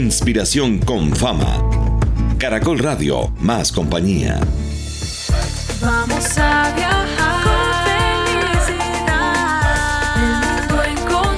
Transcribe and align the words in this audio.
Inspiración 0.00 0.78
con 0.78 1.14
fama. 1.14 1.60
Caracol 2.38 2.78
Radio, 2.78 3.30
más 3.38 3.70
compañía. 3.70 4.40
Vamos 5.78 6.38
a 6.38 6.72
viajar 6.74 7.84
con 11.06 11.28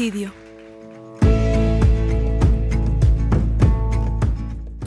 felicidad. 0.00 0.45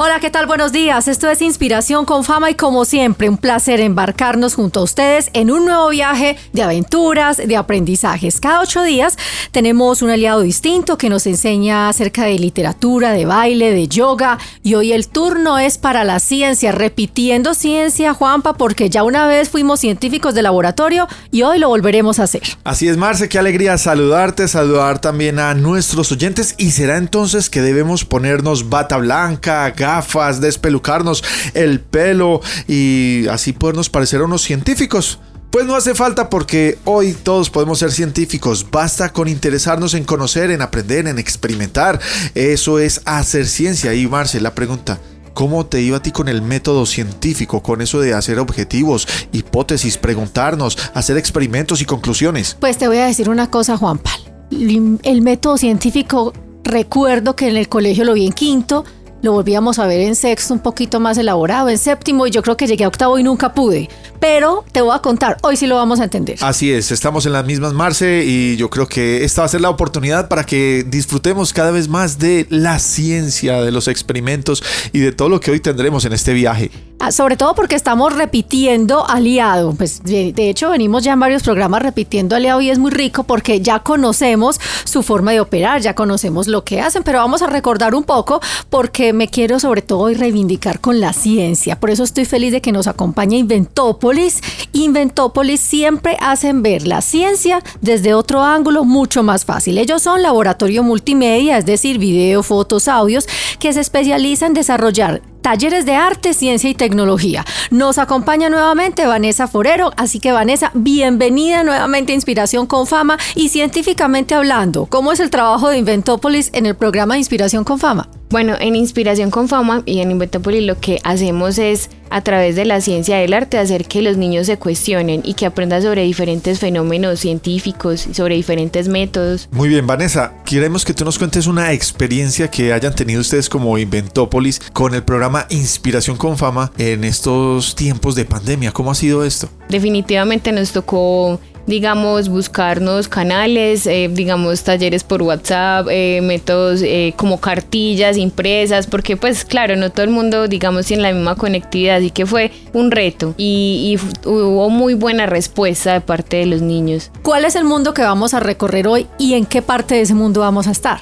Hola, 0.02 0.22
¿qué 0.22 0.30
tal? 0.30 0.46
Buenos 0.46 0.72
días. 0.72 1.10
Esto 1.10 1.30
es 1.30 1.42
Inspiración 1.42 2.06
con 2.06 2.24
Fama 2.24 2.50
y 2.50 2.56
como 2.56 2.86
siempre, 2.86 3.28
un 3.28 3.36
placer 3.36 3.82
embarcarnos 3.82 4.56
junto 4.56 4.80
a 4.80 4.84
ustedes 4.84 5.30
en 5.34 5.52
un 5.52 5.66
nuevo 5.66 5.90
viaje 5.90 6.38
de 6.54 6.64
aventuras, 6.64 7.36
de 7.36 7.58
aprendizajes. 7.58 8.40
Cada 8.40 8.62
ocho 8.62 8.82
días 8.84 9.18
tenemos 9.52 10.02
un 10.02 10.10
aliado 10.10 10.40
distinto 10.40 10.98
que 10.98 11.10
nos 11.10 11.28
enseña 11.28 11.90
acerca 11.90 12.24
de 12.24 12.40
literatura, 12.40 13.12
de 13.12 13.26
baile, 13.26 13.74
de 13.74 13.90
yoga 13.90 14.38
y 14.64 14.76
hoy 14.76 14.94
el 14.94 15.10
turno 15.10 15.60
es 15.60 15.78
para 15.78 16.06
la 16.06 16.22
ciencia, 16.22 16.72
repitiendo 16.72 17.54
ciencia, 17.54 18.14
Juanpa, 18.14 18.54
porque 18.54 18.90
ya 18.90 19.04
una 19.04 19.28
vez 19.28 19.50
fuimos 19.50 19.82
científicos 19.82 20.34
de 20.34 20.44
laboratorio 20.44 21.10
y 21.30 21.42
hoy 21.42 21.60
lo 21.60 21.68
volveremos 21.68 22.22
a 22.22 22.24
hacer. 22.24 22.44
Así 22.64 22.88
es, 22.88 22.96
Marce, 22.96 23.28
qué 23.28 23.38
alegría 23.38 23.78
saludarte, 23.78 24.48
saludar 24.48 25.00
también 25.00 25.40
a 25.40 25.54
nuestros 25.56 26.10
oyentes 26.14 26.56
y 26.58 26.72
será 26.72 26.96
entonces 26.96 27.50
que 27.50 27.62
debemos 27.62 28.06
ponernos 28.06 28.70
bata 28.70 28.96
blanca, 28.96 29.74
gafas, 29.90 30.40
despelucarnos 30.40 31.24
el 31.54 31.80
pelo 31.80 32.42
y 32.68 33.28
así 33.30 33.54
podernos 33.54 33.90
parecer 33.90 34.22
a 34.22 34.26
unos 34.26 34.44
científicos. 34.44 35.20
Pues 35.52 35.66
no 35.66 35.76
hace 35.76 35.96
falta 35.96 36.30
porque 36.30 36.78
hoy 36.86 37.14
todos 37.14 37.50
podemos 37.50 37.80
ser 37.80 37.92
científicos. 37.92 38.68
Basta 38.70 39.12
con 39.12 39.28
interesarnos 39.28 39.96
en 39.96 40.04
conocer, 40.04 40.52
en 40.52 40.62
aprender, 40.62 41.08
en 41.08 41.18
experimentar. 41.18 42.00
Eso 42.36 42.78
es 42.78 43.02
hacer 43.06 43.48
ciencia. 43.48 43.96
Y 43.96 44.06
Marce, 44.06 44.40
la 44.40 44.54
pregunta, 44.54 45.00
¿cómo 45.34 45.66
te 45.66 45.82
iba 45.82 45.98
a 45.98 46.04
ti 46.04 46.12
con 46.12 46.28
el 46.28 46.44
método 46.44 46.86
científico? 46.86 47.64
Con 47.64 47.82
eso 47.82 48.00
de 48.00 48.14
hacer 48.14 48.38
objetivos, 48.38 49.08
hipótesis, 49.32 49.98
preguntarnos, 49.98 50.78
hacer 50.94 51.18
experimentos 51.18 51.82
y 51.82 51.86
conclusiones. 51.86 52.56
Pues 52.60 52.78
te 52.78 52.88
voy 52.88 52.98
a 52.98 53.08
decir 53.08 53.28
una 53.28 53.50
cosa, 53.50 53.76
Juan 53.76 53.98
Pal. 53.98 54.22
El 54.52 55.22
método 55.24 55.58
científico, 55.58 56.32
recuerdo 56.64 57.36
que 57.36 57.48
en 57.48 57.58
el 57.58 57.68
colegio 57.68 58.04
lo 58.04 58.14
vi 58.14 58.28
en 58.28 58.34
quinto 58.34 58.86
lo 59.22 59.34
volvíamos 59.34 59.80
a 59.80 59.88
ver 59.88 60.02
en 60.02 60.16
sexto 60.16 60.54
un 60.54 60.60
poquito 60.60 61.00
más 61.00 61.18
elaborado, 61.18 61.70
en 61.70 61.78
séptimo 61.78 62.28
y 62.28 62.32
yo 62.32 62.42
creo 62.42 62.58
que 62.58 62.68
llegué 62.68 62.84
a 62.84 62.88
octavo 62.88 63.20
y 63.20 63.24
nunca 63.24 63.54
pude. 63.54 63.90
Pero 64.20 64.66
te 64.72 64.82
voy 64.82 64.96
a 64.96 65.00
contar, 65.00 65.38
hoy 65.42 65.56
sí 65.56 65.68
lo 65.68 65.76
vamos 65.76 66.00
a 66.00 66.06
entender. 66.06 66.38
Así 66.42 66.72
es, 66.72 66.92
estamos 66.92 67.26
en 67.26 67.34
las 67.34 67.46
mismas 67.46 67.74
Marce 67.74 68.24
y 68.26 68.58
yo 68.58 68.70
creo 68.70 68.88
que 68.88 69.24
esta 69.24 69.42
va 69.42 69.46
a 69.46 69.50
ser 69.50 69.62
la 69.62 69.70
oportunidad 69.70 70.28
para 70.28 70.46
que 70.46 70.86
disfrutemos 70.88 71.54
cada 71.54 71.72
vez 71.72 71.88
más 71.88 72.20
de 72.20 72.46
la 72.50 72.80
ciencia, 72.80 73.62
de 73.62 73.72
los 73.72 73.88
experimentos 73.88 74.64
y 74.92 75.00
de 75.00 75.12
todo 75.12 75.30
lo 75.30 75.40
que 75.40 75.52
hoy 75.52 75.60
tendremos 75.60 76.06
en 76.06 76.14
este 76.14 76.34
viaje. 76.34 76.72
Ah, 77.02 77.14
sobre 77.14 77.38
todo 77.38 77.56
porque 77.56 77.76
estamos 77.76 78.14
repitiendo 78.14 79.08
aliado. 79.08 79.74
Pues 79.74 80.04
de, 80.04 80.34
hecho 80.50 80.70
venimos 80.70 81.04
ya 81.06 81.14
en 81.14 81.20
varios 81.22 81.44
programas 81.44 81.82
repitiendo 81.82 82.36
aliado 82.36 82.60
y 82.60 82.70
es 82.70 82.78
muy 82.78 82.92
rico 82.92 83.24
porque 83.24 83.62
ya 83.62 83.80
conocemos 83.80 84.60
su 84.84 85.02
forma 85.02 85.32
de 85.32 85.40
operar, 85.40 85.80
ya 85.80 85.96
conocemos 85.96 86.48
lo 86.48 86.66
que 86.66 86.82
hacen, 86.82 87.04
pero 87.04 87.20
vamos 87.20 87.42
a 87.42 87.48
recordar 87.48 87.96
un 87.96 88.04
poco 88.04 88.42
porque 88.70 89.09
me 89.14 89.28
quiero 89.28 89.60
sobre 89.60 89.82
todo 89.82 90.10
reivindicar 90.10 90.80
con 90.80 91.00
la 91.00 91.14
ciencia. 91.14 91.80
Por 91.80 91.90
eso 91.90 92.04
estoy 92.04 92.26
feliz 92.26 92.52
de 92.52 92.62
que 92.62 92.72
nos 92.72 92.88
acompañe 92.88 93.38
Inventópolis. 93.38 94.42
Inventópolis 94.74 95.60
siempre 95.60 96.18
hacen 96.20 96.62
ver 96.62 96.88
la 96.88 97.02
ciencia 97.02 97.62
desde 97.82 98.14
otro 98.14 98.42
ángulo 98.42 98.84
mucho 98.84 99.24
más 99.24 99.46
fácil. 99.46 99.78
Ellos 99.78 100.02
son 100.02 100.22
laboratorio 100.22 100.84
multimedia, 100.84 101.58
es 101.58 101.66
decir, 101.66 102.00
video, 102.00 102.44
fotos, 102.44 102.88
audios, 102.88 103.28
que 103.60 103.74
se 103.74 103.82
especializan 103.82 104.50
en 104.50 104.54
desarrollar 104.54 105.22
talleres 105.42 105.86
de 105.86 105.96
arte, 105.96 106.34
ciencia 106.34 106.70
y 106.70 106.74
tecnología. 106.74 107.46
Nos 107.72 107.98
acompaña 107.98 108.50
nuevamente 108.50 109.06
Vanessa 109.06 109.48
Forero, 109.48 109.92
así 109.98 110.20
que 110.20 110.32
Vanessa, 110.32 110.72
bienvenida 110.74 111.64
nuevamente 111.64 112.12
a 112.12 112.16
Inspiración 112.16 112.66
con 112.66 112.88
Fama 112.88 113.18
y 113.36 113.50
científicamente 113.50 114.36
hablando, 114.36 114.86
¿cómo 114.86 115.12
es 115.12 115.20
el 115.20 115.30
trabajo 115.30 115.70
de 115.70 115.78
Inventópolis 115.78 116.50
en 116.54 116.66
el 116.66 116.76
programa 116.76 117.16
de 117.16 117.20
Inspiración 117.20 117.64
con 117.64 117.80
Fama? 117.80 118.10
Bueno, 118.30 118.56
en 118.60 118.76
Inspiración 118.76 119.32
con 119.32 119.48
Fama 119.48 119.82
y 119.86 120.02
en 120.02 120.12
Inventópolis 120.12 120.64
lo 120.64 120.80
que 120.80 121.00
hacemos 121.04 121.58
es 121.58 121.90
a 122.10 122.22
través 122.22 122.56
de 122.56 122.66
la 122.66 122.82
ciencia 122.82 123.18
del 123.18 123.34
arte 123.34 123.58
hacer 123.58 123.86
que 123.86 124.02
los 124.02 124.18
niños 124.18 124.48
se 124.48 124.58
cuestionen 124.58 125.22
y 125.24 125.34
que 125.34 125.46
aprendan 125.46 125.82
sobre 125.82 126.04
diferentes 126.04 126.60
fenómenos 126.60 127.20
científicos 127.20 128.08
y 128.08 128.14
sobre 128.14 128.36
diferentes 128.36 128.88
métodos. 128.88 129.50
Muy 129.52 129.70
bien, 129.70 129.88
Vanessa, 129.88 130.34
queremos 130.46 130.86
que 130.86 130.94
tú 130.94 131.06
nos 131.06 131.18
cuentes 131.18 131.48
una 131.48 131.74
experiencia 131.74 132.50
que 132.50 132.74
hayan 132.74 132.96
tenido 132.96 133.22
ustedes 133.22 133.50
como 133.50 133.78
Inventópolis 133.78 134.62
con 134.74 134.94
el 134.96 135.04
programa 135.04 135.46
Inspiración 135.50 136.18
con 136.18 136.38
Fama 136.38 136.72
en 136.78 137.04
estos 137.04 137.76
tiempos 137.76 138.16
de 138.16 138.26
pandemia. 138.26 138.72
¿Cómo 138.72 138.92
ha 138.92 138.96
sido 138.96 139.24
esto? 139.24 139.50
Definitivamente 139.70 140.52
nos 140.52 140.72
tocó 140.72 141.40
digamos, 141.70 142.30
buscarnos 142.30 143.08
canales, 143.08 143.86
eh, 143.86 144.10
digamos, 144.12 144.64
talleres 144.64 145.04
por 145.04 145.22
WhatsApp, 145.22 145.88
eh, 145.92 146.20
métodos 146.22 146.82
eh, 146.82 147.14
como 147.16 147.40
cartillas 147.40 148.18
impresas, 148.18 148.88
porque 148.88 149.16
pues 149.16 149.46
claro, 149.46 149.76
no 149.76 149.92
todo 149.92 150.04
el 150.04 150.10
mundo, 150.10 150.48
digamos, 150.48 150.88
tiene 150.88 151.04
la 151.04 151.14
misma 151.14 151.36
conectividad, 151.36 151.99
así 152.00 152.12
que 152.12 152.26
fue 152.26 152.52
un 152.74 152.92
reto 152.92 153.36
y, 153.38 153.98
hubo 154.26 154.70
muy 154.70 154.94
buena 154.94 155.26
respuesta 155.26 155.94
de 155.94 156.02
parte 156.02 156.38
de 156.38 156.46
los 156.46 156.62
niños. 156.62 157.12
¿Cuál 157.22 157.46
es 157.46 157.56
el 157.56 157.64
mundo 157.64 157.94
que 157.94 158.02
vamos 158.02 158.34
a 158.34 158.40
recorrer 158.40 158.88
hoy 158.88 159.08
y 159.18 159.36
en 159.36 159.46
qué 159.46 159.62
parte 159.62 159.96
de 159.96 160.02
ese 160.02 160.14
mundo 160.14 160.42
vamos 160.42 160.68
a 160.68 160.72
estar? 160.72 161.00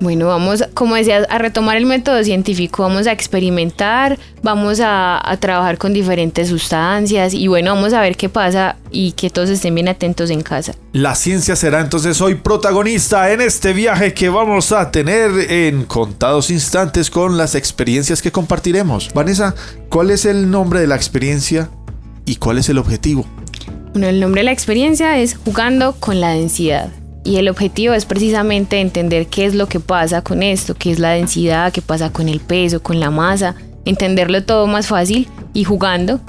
Bueno, 0.00 0.28
vamos, 0.28 0.64
como 0.72 0.94
decías, 0.94 1.26
a 1.28 1.36
retomar 1.36 1.76
el 1.76 1.84
método 1.84 2.24
científico, 2.24 2.84
vamos 2.84 3.06
a 3.06 3.12
experimentar, 3.12 4.18
vamos 4.42 4.80
a, 4.82 5.20
trabajar 5.40 5.76
con 5.76 5.92
diferentes 5.92 6.48
sustancias 6.48 7.34
y 7.34 7.48
bueno, 7.48 7.74
vamos 7.74 7.92
a 7.92 8.00
ver 8.00 8.16
qué 8.16 8.30
pasa 8.30 8.76
y 8.90 9.12
que 9.12 9.28
todos 9.28 9.50
estén 9.50 9.74
bien 9.74 9.88
atentos 9.88 10.30
en 10.30 10.40
casa. 10.40 10.72
La 10.94 11.14
ciencia 11.14 11.54
será 11.54 11.80
entonces 11.80 12.18
hoy 12.22 12.36
protagonista 12.36 13.30
en 13.30 13.42
este 13.42 13.74
viaje 13.74 14.14
que 14.14 14.30
vamos 14.30 14.72
a 14.72 14.90
tener 14.90 15.32
en 15.50 15.84
contados 15.84 16.50
instantes 16.50 17.10
con 17.10 17.36
las 17.36 17.54
experiencias 17.54 18.22
que 18.22 18.32
compartiremos. 18.32 19.10
Vanessa, 19.12 19.54
¿cuál 19.90 20.10
es 20.10 20.24
el 20.24 20.50
nombre 20.50 20.80
de 20.80 20.86
la 20.86 20.96
experiencia 20.96 21.68
y 22.24 22.36
cuál 22.36 22.56
es 22.56 22.70
el 22.70 22.78
objetivo? 22.78 23.26
Bueno, 23.92 24.08
el 24.08 24.18
nombre 24.18 24.40
de 24.40 24.44
la 24.44 24.52
experiencia 24.52 25.18
es 25.18 25.36
jugando 25.36 25.94
con 26.00 26.20
la 26.20 26.30
densidad. 26.30 26.90
Y 27.22 27.36
el 27.36 27.48
objetivo 27.48 27.94
es 27.94 28.06
precisamente 28.06 28.80
entender 28.80 29.26
qué 29.26 29.44
es 29.44 29.54
lo 29.54 29.66
que 29.66 29.80
pasa 29.80 30.22
con 30.22 30.42
esto, 30.42 30.74
qué 30.74 30.90
es 30.90 30.98
la 30.98 31.10
densidad, 31.10 31.72
qué 31.72 31.82
pasa 31.82 32.10
con 32.12 32.28
el 32.28 32.40
peso, 32.40 32.82
con 32.82 32.98
la 32.98 33.10
masa, 33.10 33.54
entenderlo 33.84 34.42
todo 34.44 34.66
más 34.66 34.86
fácil 34.86 35.28
y 35.52 35.64
jugando 35.64 36.20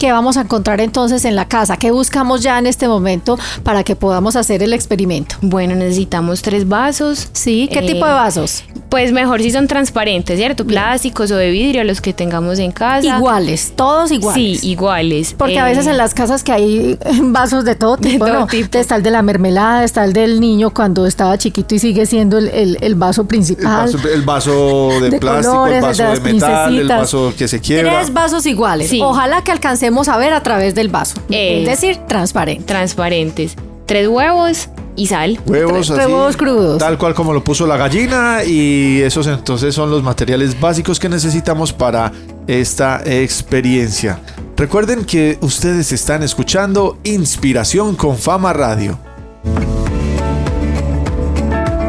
¿Qué 0.00 0.12
vamos 0.12 0.38
a 0.38 0.40
encontrar 0.40 0.80
entonces 0.80 1.26
en 1.26 1.36
la 1.36 1.44
casa? 1.44 1.76
¿Qué 1.76 1.90
buscamos 1.90 2.40
ya 2.40 2.58
en 2.58 2.66
este 2.66 2.88
momento 2.88 3.38
para 3.62 3.84
que 3.84 3.96
podamos 3.96 4.34
hacer 4.34 4.62
el 4.62 4.72
experimento? 4.72 5.36
Bueno, 5.42 5.74
necesitamos 5.74 6.40
tres 6.40 6.66
vasos. 6.66 7.28
Sí, 7.34 7.68
¿qué 7.70 7.82
tipo 7.82 8.06
de 8.06 8.12
eh, 8.12 8.14
vasos? 8.14 8.64
Pues 8.88 9.12
mejor 9.12 9.42
si 9.42 9.50
son 9.50 9.68
transparentes, 9.68 10.38
¿cierto? 10.38 10.66
Plásticos 10.66 11.30
o 11.30 11.36
de 11.36 11.50
vidrio, 11.50 11.84
los 11.84 12.00
que 12.00 12.14
tengamos 12.14 12.58
en 12.60 12.72
casa. 12.72 13.18
Iguales, 13.18 13.74
todos 13.76 14.10
iguales. 14.10 14.60
Sí, 14.60 14.70
iguales. 14.70 15.34
Porque 15.36 15.58
a 15.58 15.66
veces 15.66 15.86
eh, 15.86 15.90
en 15.90 15.98
las 15.98 16.14
casas 16.14 16.44
que 16.44 16.52
hay 16.52 16.98
vasos 17.24 17.66
de 17.66 17.74
todo 17.74 17.96
tipo, 17.98 18.24
de 18.24 18.32
todo 18.32 18.46
tipo. 18.46 18.78
está 18.78 18.96
el 18.96 19.02
de 19.02 19.10
la 19.10 19.20
mermelada, 19.20 19.84
está 19.84 20.06
el 20.06 20.14
del 20.14 20.40
niño 20.40 20.70
cuando 20.70 21.04
estaba 21.04 21.36
chiquito 21.36 21.74
y 21.74 21.78
sigue 21.78 22.06
siendo 22.06 22.38
el, 22.38 22.94
vaso 22.94 23.28
principal. 23.28 23.90
El 24.10 24.22
vaso, 24.22 24.88
de, 25.02 25.18
plástico, 25.18 25.66
el 25.66 25.82
vaso 25.82 26.04
de, 26.04 26.20
metal, 26.20 26.78
el 26.78 26.88
vaso 26.88 27.34
que 27.36 27.48
se 27.48 27.60
quiebra. 27.60 27.98
Tres 27.98 28.14
vasos 28.14 28.46
iguales. 28.46 28.90
Ojalá 28.98 29.44
que 29.44 29.52
alcancemos 29.52 29.89
a 30.08 30.16
ver 30.16 30.32
a 30.32 30.42
través 30.42 30.74
del 30.74 30.88
vaso. 30.88 31.20
es 31.28 31.66
decir, 31.66 31.96
transparente. 32.08 32.64
Transparentes. 32.64 33.56
Tres 33.86 34.08
huevos 34.08 34.68
y 34.96 35.06
sal. 35.06 35.40
Huevos, 35.46 35.90
huevos 35.90 36.36
crudos. 36.36 36.78
Tal 36.78 36.98
cual 36.98 37.14
como 37.14 37.32
lo 37.32 37.42
puso 37.42 37.66
la 37.66 37.76
gallina 37.76 38.44
y 38.44 39.00
esos 39.02 39.26
entonces 39.26 39.74
son 39.74 39.90
los 39.90 40.02
materiales 40.02 40.58
básicos 40.60 41.00
que 41.00 41.08
necesitamos 41.08 41.72
para 41.72 42.12
esta 42.46 43.02
experiencia. 43.04 44.20
Recuerden 44.56 45.04
que 45.04 45.38
ustedes 45.40 45.90
están 45.92 46.22
escuchando 46.22 46.98
Inspiración 47.04 47.96
con 47.96 48.18
Fama 48.18 48.52
Radio. 48.52 48.98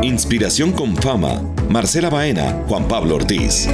Inspiración 0.01 0.71
con 0.71 0.95
Fama. 0.95 1.41
Marcela 1.69 2.09
Baena, 2.09 2.63
Juan 2.67 2.87
Pablo 2.87 3.15
Ortiz. 3.15 3.67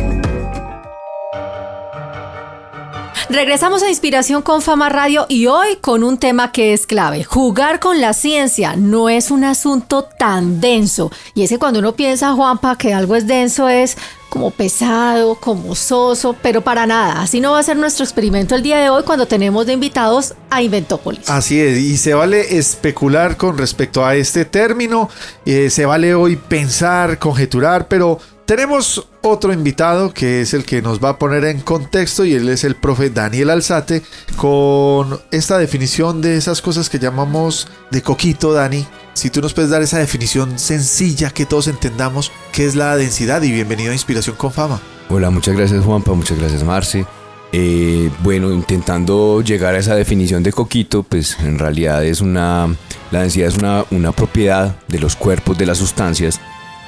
Regresamos 3.29 3.83
a 3.83 3.89
Inspiración 3.89 4.41
con 4.41 4.61
Fama 4.61 4.87
Radio 4.87 5.25
y 5.27 5.47
hoy 5.47 5.75
con 5.81 6.05
un 6.05 6.17
tema 6.17 6.53
que 6.53 6.71
es 6.71 6.87
clave. 6.87 7.25
Jugar 7.25 7.81
con 7.81 7.99
la 7.99 8.13
ciencia 8.13 8.77
no 8.77 9.09
es 9.09 9.31
un 9.31 9.43
asunto 9.43 10.03
tan 10.03 10.61
denso. 10.61 11.11
Y 11.33 11.43
es 11.43 11.49
que 11.49 11.59
cuando 11.59 11.79
uno 11.79 11.93
piensa, 11.93 12.31
Juanpa, 12.31 12.77
que 12.77 12.93
algo 12.93 13.17
es 13.17 13.27
denso 13.27 13.67
es 13.67 13.97
como 14.29 14.51
pesado, 14.51 15.35
como 15.35 15.75
soso, 15.75 16.37
pero 16.41 16.61
para 16.61 16.87
nada. 16.87 17.21
Así 17.21 17.41
no 17.41 17.51
va 17.51 17.59
a 17.59 17.63
ser 17.63 17.75
nuestro 17.75 18.05
experimento 18.05 18.55
el 18.55 18.63
día 18.63 18.77
de 18.77 18.89
hoy 18.89 19.03
cuando 19.03 19.25
tenemos 19.25 19.65
de 19.65 19.73
invitados 19.73 20.33
a 20.49 20.61
Inventópolis. 20.61 21.29
Así 21.29 21.59
es, 21.59 21.77
y 21.79 21.97
se 21.97 22.13
vale 22.13 22.57
especular 22.57 23.35
con 23.35 23.57
respecto 23.57 24.05
a 24.05 24.15
este 24.15 24.45
término, 24.45 25.09
eh, 25.45 25.69
se 25.69 25.85
vale 25.85 26.15
hoy 26.15 26.37
pensar, 26.37 27.19
conjeturar, 27.19 27.89
pero 27.89 28.19
tenemos 28.47 29.05
otro 29.23 29.51
invitado 29.51 30.13
que 30.13 30.39
es 30.39 30.53
el 30.53 30.63
que 30.63 30.81
nos 30.81 31.03
va 31.03 31.09
a 31.09 31.19
poner 31.19 31.43
en 31.43 31.59
contexto 31.59 32.23
y 32.23 32.33
él 32.33 32.47
es 32.47 32.63
el 32.63 32.75
profe 32.75 33.09
Daniel 33.09 33.49
Alzate 33.49 34.01
con 34.37 35.19
esta 35.31 35.57
definición 35.57 36.21
de 36.21 36.37
esas 36.37 36.61
cosas 36.61 36.89
que 36.89 36.97
llamamos 36.97 37.67
de 37.91 38.01
coquito, 38.01 38.53
Dani. 38.53 38.87
Si 39.13 39.29
tú 39.29 39.41
nos 39.41 39.53
puedes 39.53 39.69
dar 39.69 39.81
esa 39.81 39.99
definición 39.99 40.57
sencilla 40.57 41.29
que 41.29 41.45
todos 41.45 41.67
entendamos 41.67 42.31
qué 42.53 42.65
es 42.65 42.75
la 42.75 42.95
densidad 42.95 43.41
y 43.41 43.51
bienvenido 43.51 43.91
a 43.91 43.93
Inspiración 43.93 44.37
con 44.37 44.53
Fama. 44.53 44.79
Hola, 45.09 45.29
muchas 45.29 45.57
gracias 45.57 45.83
Juanpa, 45.83 46.13
muchas 46.13 46.39
gracias 46.39 46.63
Marce. 46.63 47.05
Eh, 47.51 48.09
bueno, 48.23 48.53
intentando 48.53 49.41
llegar 49.41 49.75
a 49.75 49.79
esa 49.79 49.95
definición 49.95 50.41
de 50.41 50.53
coquito, 50.53 51.03
pues 51.03 51.37
en 51.41 51.59
realidad 51.59 52.05
es 52.05 52.21
una, 52.21 52.73
la 53.11 53.21
densidad 53.21 53.49
es 53.49 53.57
una, 53.57 53.83
una 53.91 54.13
propiedad 54.13 54.77
de 54.87 54.99
los 54.99 55.17
cuerpos 55.17 55.57
de 55.57 55.65
las 55.65 55.79
sustancias 55.79 56.39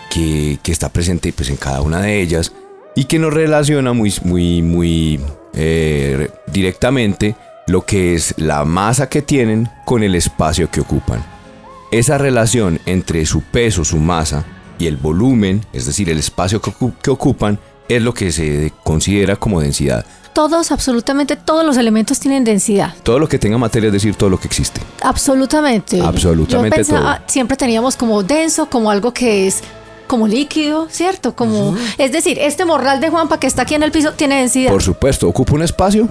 que, 0.10 0.60
que 0.64 0.72
está 0.72 0.90
presente 0.90 1.32
pues, 1.34 1.50
en 1.50 1.56
cada 1.58 1.82
una 1.82 2.02
de 2.02 2.22
ellas 2.22 2.52
y 2.96 3.06
que 3.06 3.20
nos 3.20 3.34
relaciona 3.34 3.94
muy, 3.94 4.14
muy, 4.24 4.62
muy 4.62 5.20
eh, 5.54 6.30
directamente 6.48 7.36
lo 7.68 7.86
que 7.86 8.16
es 8.16 8.34
la 8.38 8.66
masa 8.66 9.08
que 9.10 9.22
tienen 9.22 9.70
con 9.86 10.04
el 10.04 10.16
espacio 10.16 10.70
que 10.72 10.82
ocupan. 10.82 11.24
Esa 11.92 12.18
relación 12.18 12.80
entre 12.86 13.26
su 13.26 13.42
peso, 13.42 13.86
su 13.86 13.98
masa 13.98 14.44
y 14.78 14.88
el 14.88 14.98
volumen, 14.98 15.66
es 15.74 15.86
decir, 15.86 16.10
el 16.10 16.18
espacio 16.20 16.62
que, 16.62 16.72
ocu- 16.72 16.94
que 17.02 17.12
ocupan, 17.12 17.60
es 17.88 18.02
lo 18.02 18.14
que 18.14 18.32
se 18.32 18.72
considera 18.84 19.36
como 19.36 19.60
densidad. 19.62 20.06
Todos, 20.34 20.72
absolutamente 20.72 21.36
todos 21.36 21.66
los 21.66 21.76
elementos 21.78 22.20
tienen 22.20 22.44
densidad. 22.44 22.94
Todo 23.04 23.18
lo 23.20 23.28
que 23.28 23.40
tenga 23.40 23.58
materia, 23.58 23.88
es 23.88 23.94
decir, 23.94 24.16
todo 24.16 24.30
lo 24.30 24.40
que 24.40 24.48
existe. 24.48 24.80
Absolutamente. 25.02 26.00
Absolutamente 26.00 26.78
Yo 26.78 26.84
pensaba, 26.86 27.24
siempre 27.28 27.58
teníamos 27.58 27.96
como 27.96 28.22
denso, 28.24 28.70
como 28.70 28.92
algo 28.92 29.12
que 29.12 29.48
es 29.48 29.62
como 30.10 30.28
líquido, 30.28 30.88
¿cierto? 30.90 31.36
Como, 31.36 31.78
es 31.98 32.12
decir, 32.12 32.38
este 32.42 32.66
morral 32.66 33.00
de 33.00 33.10
Juanpa 33.10 33.40
que 33.40 33.48
está 33.48 33.62
aquí 33.62 33.76
en 33.76 33.84
el 33.84 33.92
piso 33.92 34.12
tiene 34.14 34.40
densidad. 34.40 34.72
Por 34.72 34.82
supuesto, 34.84 35.28
ocupa 35.30 35.54
un 35.54 35.62
espacio, 35.62 36.10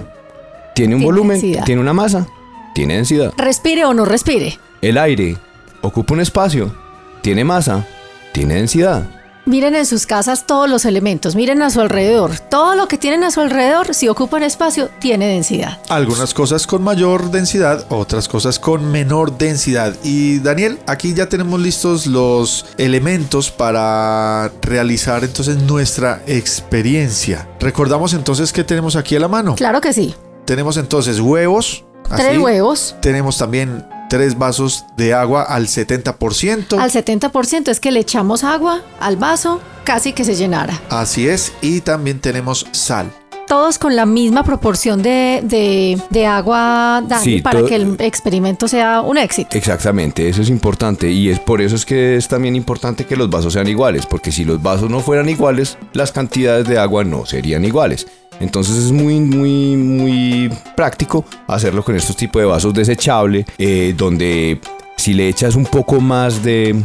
tiene 0.73 0.95
un 0.95 1.01
Tiene 1.01 1.05
volumen, 1.05 1.39
densidad. 1.41 1.65
tiene 1.65 1.81
una 1.81 1.93
masa, 1.93 2.25
tiene 2.73 2.95
densidad. 2.95 3.33
Respire 3.37 3.83
o 3.85 3.93
no 3.93 4.05
respire. 4.05 4.57
El 4.81 4.97
aire 4.97 5.35
ocupa 5.81 6.13
un 6.13 6.21
espacio, 6.21 6.73
tiene 7.21 7.43
masa, 7.43 7.85
tiene 8.31 8.55
densidad. 8.55 9.03
Miren 9.49 9.75
en 9.75 9.87
sus 9.87 10.05
casas 10.05 10.45
todos 10.45 10.69
los 10.69 10.85
elementos, 10.85 11.35
miren 11.35 11.63
a 11.63 11.71
su 11.71 11.81
alrededor. 11.81 12.37
Todo 12.37 12.75
lo 12.75 12.87
que 12.87 12.99
tienen 12.99 13.23
a 13.23 13.31
su 13.31 13.41
alrededor, 13.41 13.95
si 13.95 14.07
ocupan 14.07 14.43
espacio, 14.43 14.91
tiene 14.99 15.25
densidad. 15.25 15.79
Algunas 15.89 16.35
cosas 16.35 16.67
con 16.67 16.83
mayor 16.83 17.31
densidad, 17.31 17.83
otras 17.89 18.27
cosas 18.27 18.59
con 18.59 18.91
menor 18.91 19.39
densidad. 19.39 19.95
Y 20.03 20.37
Daniel, 20.37 20.77
aquí 20.85 21.15
ya 21.15 21.29
tenemos 21.29 21.59
listos 21.59 22.05
los 22.05 22.67
elementos 22.77 23.49
para 23.49 24.51
realizar 24.61 25.23
entonces 25.23 25.57
nuestra 25.57 26.21
experiencia. 26.27 27.49
Recordamos 27.59 28.13
entonces 28.13 28.53
que 28.53 28.63
tenemos 28.63 28.95
aquí 28.95 29.15
a 29.15 29.19
la 29.19 29.29
mano. 29.29 29.55
Claro 29.55 29.81
que 29.81 29.93
sí. 29.93 30.13
Tenemos 30.45 30.77
entonces 30.77 31.19
huevos. 31.19 31.85
Tres 32.15 32.37
huevos. 32.37 32.95
Tenemos 33.01 33.39
también 33.39 33.83
tres 34.09 34.37
vasos 34.37 34.85
de 34.97 35.13
agua 35.13 35.43
al 35.43 35.67
70%. 35.67 36.79
Al 36.79 36.91
70% 36.91 37.69
es 37.69 37.79
que 37.79 37.91
le 37.91 37.99
echamos 37.99 38.43
agua 38.43 38.81
al 38.99 39.15
vaso, 39.17 39.61
casi 39.83 40.13
que 40.13 40.23
se 40.25 40.35
llenara. 40.35 40.79
Así 40.89 41.27
es. 41.27 41.53
Y 41.61 41.81
también 41.81 42.19
tenemos 42.19 42.65
sal. 42.71 43.11
Todos 43.47 43.79
con 43.79 43.95
la 43.95 44.05
misma 44.05 44.43
proporción 44.43 45.01
de, 45.01 45.39
de- 45.43 45.99
de 46.11 46.25
agua, 46.27 47.03
Dani, 47.07 47.23
Sí, 47.23 47.41
para 47.41 47.63
que 47.65 47.73
el 47.75 47.95
experimento 47.99 48.67
sea 48.67 49.01
un 49.01 49.17
éxito. 49.17 49.57
Exactamente, 49.57 50.29
eso 50.29 50.43
es 50.43 50.49
importante 50.49 51.09
y 51.09 51.29
es 51.29 51.39
por 51.39 51.59
eso 51.59 51.75
es 51.75 51.83
que 51.83 52.15
es 52.15 52.27
también 52.27 52.55
importante 52.55 53.07
que 53.07 53.15
los 53.15 53.27
vasos 53.27 53.53
sean 53.53 53.67
iguales, 53.67 54.05
porque 54.05 54.31
si 54.31 54.45
los 54.45 54.61
vasos 54.61 54.91
no 54.91 54.99
fueran 54.99 55.29
iguales, 55.29 55.79
las 55.93 56.11
cantidades 56.11 56.67
de 56.67 56.77
agua 56.77 57.03
no 57.03 57.25
serían 57.25 57.65
iguales. 57.65 58.05
Entonces 58.39 58.77
es 58.77 58.91
muy, 58.91 59.19
muy, 59.19 59.75
muy 59.75 60.53
práctico 60.75 61.25
hacerlo 61.47 61.83
con 61.83 61.95
estos 61.95 62.15
tipos 62.15 62.41
de 62.41 62.47
vasos 62.47 62.73
desechables, 62.73 63.45
eh, 63.57 63.93
donde 63.97 64.59
si 64.97 65.13
le 65.13 65.27
echas 65.27 65.55
un 65.55 65.65
poco 65.65 65.99
más 65.99 66.43
de, 66.43 66.75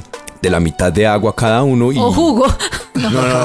de 0.43 0.51
la 0.51 0.61
mitad 0.61 0.93
de 0.93 1.07
agua 1.07 1.31
a 1.31 1.35
cada 1.35 1.63
uno 1.63 1.91
y 1.93 1.99
O 1.99 2.13
jugo. 2.13 2.47
no, 2.95 3.11
no, 3.11 3.23
no, 3.23 3.45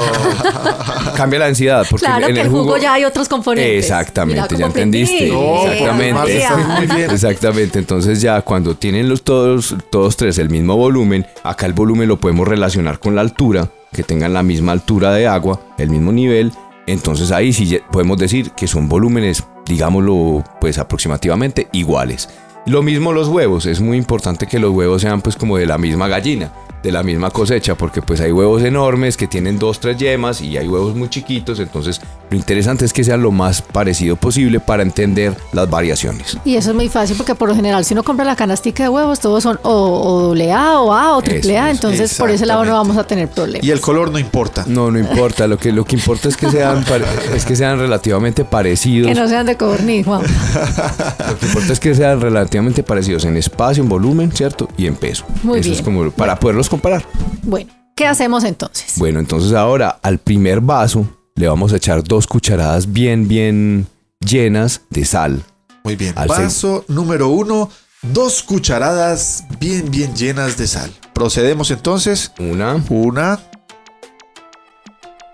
cambia 1.16 1.40
la 1.40 1.46
densidad, 1.46 1.86
porque 1.88 2.06
claro 2.06 2.28
en 2.28 2.34
que 2.34 2.40
el 2.42 2.48
jugo, 2.48 2.62
jugo 2.64 2.76
ya 2.76 2.94
hay 2.94 3.04
otros 3.04 3.28
componentes. 3.28 3.84
Exactamente, 3.84 4.56
ya 4.56 4.66
entendiste. 4.66 5.28
No, 5.28 5.66
Exactamente. 5.66 6.94
bien. 6.94 7.10
Exactamente. 7.10 7.78
Entonces 7.78 8.20
ya 8.20 8.42
cuando 8.42 8.74
tienen 8.76 9.08
los 9.08 9.22
todos, 9.22 9.74
todos 9.90 10.16
tres 10.16 10.38
el 10.38 10.50
mismo 10.50 10.76
volumen, 10.76 11.26
acá 11.42 11.66
el 11.66 11.72
volumen 11.72 12.08
lo 12.08 12.18
podemos 12.20 12.46
relacionar 12.46 12.98
con 12.98 13.14
la 13.14 13.22
altura, 13.22 13.68
que 13.92 14.02
tengan 14.02 14.32
la 14.32 14.42
misma 14.42 14.72
altura 14.72 15.12
de 15.12 15.26
agua, 15.26 15.60
el 15.78 15.90
mismo 15.90 16.12
nivel. 16.12 16.52
Entonces 16.90 17.30
ahí 17.30 17.52
sí 17.52 17.78
podemos 17.92 18.18
decir 18.18 18.50
que 18.50 18.66
son 18.66 18.88
volúmenes, 18.88 19.44
digámoslo, 19.64 20.42
pues 20.60 20.78
aproximativamente 20.78 21.68
iguales. 21.72 22.28
Lo 22.66 22.82
mismo 22.82 23.12
los 23.12 23.28
huevos, 23.28 23.66
es 23.66 23.80
muy 23.80 23.96
importante 23.96 24.46
que 24.46 24.58
los 24.58 24.72
huevos 24.72 25.02
sean 25.02 25.22
pues 25.22 25.36
como 25.36 25.56
de 25.56 25.66
la 25.66 25.78
misma 25.78 26.08
gallina, 26.08 26.52
de 26.82 26.92
la 26.92 27.02
misma 27.02 27.30
cosecha, 27.30 27.74
porque 27.74 28.00
pues 28.02 28.20
hay 28.20 28.32
huevos 28.32 28.62
enormes 28.62 29.16
que 29.16 29.26
tienen 29.26 29.58
dos, 29.58 29.80
tres 29.80 29.96
yemas 29.98 30.40
y 30.40 30.56
hay 30.56 30.66
huevos 30.68 30.94
muy 30.96 31.08
chiquitos, 31.10 31.60
entonces 31.60 32.00
lo 32.30 32.36
interesante 32.36 32.84
es 32.84 32.92
que 32.92 33.04
sean 33.04 33.22
lo 33.22 33.32
más 33.32 33.60
parecido 33.60 34.16
posible 34.16 34.60
para 34.60 34.82
entender 34.82 35.36
las 35.52 35.68
variaciones. 35.68 36.38
Y 36.44 36.56
eso 36.56 36.70
es 36.70 36.76
muy 36.76 36.88
fácil 36.88 37.16
porque 37.16 37.34
por 37.34 37.48
lo 37.48 37.54
general 37.54 37.84
si 37.84 37.92
uno 37.94 38.02
compra 38.02 38.24
la 38.24 38.36
canastica 38.36 38.84
de 38.84 38.88
huevos 38.88 39.20
todos 39.20 39.42
son 39.42 39.58
o, 39.62 39.70
o 39.72 40.20
doble 40.28 40.52
A 40.52 40.80
o 40.80 40.92
A 40.94 41.16
o 41.16 41.22
triple 41.22 41.58
A, 41.58 41.70
entonces 41.70 42.14
por 42.14 42.30
ese 42.30 42.46
lado 42.46 42.64
no 42.64 42.72
vamos 42.72 42.96
a 42.96 43.04
tener 43.04 43.28
problemas. 43.28 43.66
Y 43.66 43.70
el 43.70 43.80
color 43.80 44.10
no 44.10 44.18
importa. 44.18 44.64
No, 44.66 44.90
no 44.90 44.98
importa, 44.98 45.46
lo 45.46 45.58
que, 45.58 45.72
lo 45.72 45.84
que 45.84 45.96
importa 45.96 46.28
es 46.28 46.36
que 46.36 46.48
sean, 46.50 46.84
pare- 46.88 47.04
es 47.34 47.44
que 47.44 47.56
sean 47.56 47.78
relativamente 47.78 48.44
parecidos. 48.44 49.08
Que 49.08 49.14
no 49.20 49.28
sean 49.28 49.44
de 49.46 49.56
codorniz, 49.56 50.06
Juan. 50.06 50.22
Lo 51.28 51.38
que 51.38 51.46
importa 51.46 51.72
es 51.72 51.80
que 51.80 51.94
sean 51.94 52.20
relativamente 52.20 52.82
parecidos 52.82 53.24
en 53.24 53.36
espacio, 53.36 53.82
en 53.82 53.88
volumen, 53.88 54.32
¿cierto? 54.32 54.68
Y 54.76 54.86
en 54.86 54.94
peso. 54.96 55.24
Muy 55.42 55.60
Eso 55.60 55.68
bien. 55.68 55.78
es 55.78 55.84
como 55.84 56.10
para 56.10 56.38
poderlos 56.38 56.68
comparar. 56.70 57.04
Bueno, 57.42 57.70
¿qué 57.94 58.06
hacemos 58.06 58.44
entonces? 58.44 58.94
Bueno, 58.96 59.18
entonces 59.18 59.52
ahora 59.52 59.98
al 60.02 60.18
primer 60.18 60.60
vaso 60.62 61.06
le 61.34 61.46
vamos 61.48 61.72
a 61.72 61.76
echar 61.76 62.02
dos 62.02 62.26
cucharadas 62.26 62.90
bien, 62.90 63.28
bien 63.28 63.86
llenas 64.20 64.82
de 64.90 65.04
sal. 65.04 65.42
Muy 65.84 65.96
bien. 65.96 66.14
Al 66.16 66.28
Vaso 66.28 66.84
número 66.88 67.28
uno, 67.28 67.70
dos 68.02 68.42
cucharadas 68.42 69.44
bien, 69.58 69.90
bien 69.90 70.14
llenas 70.14 70.56
de 70.56 70.66
sal. 70.66 70.90
Procedemos 71.14 71.70
entonces. 71.70 72.32
Una, 72.38 72.82
Una 72.90 73.40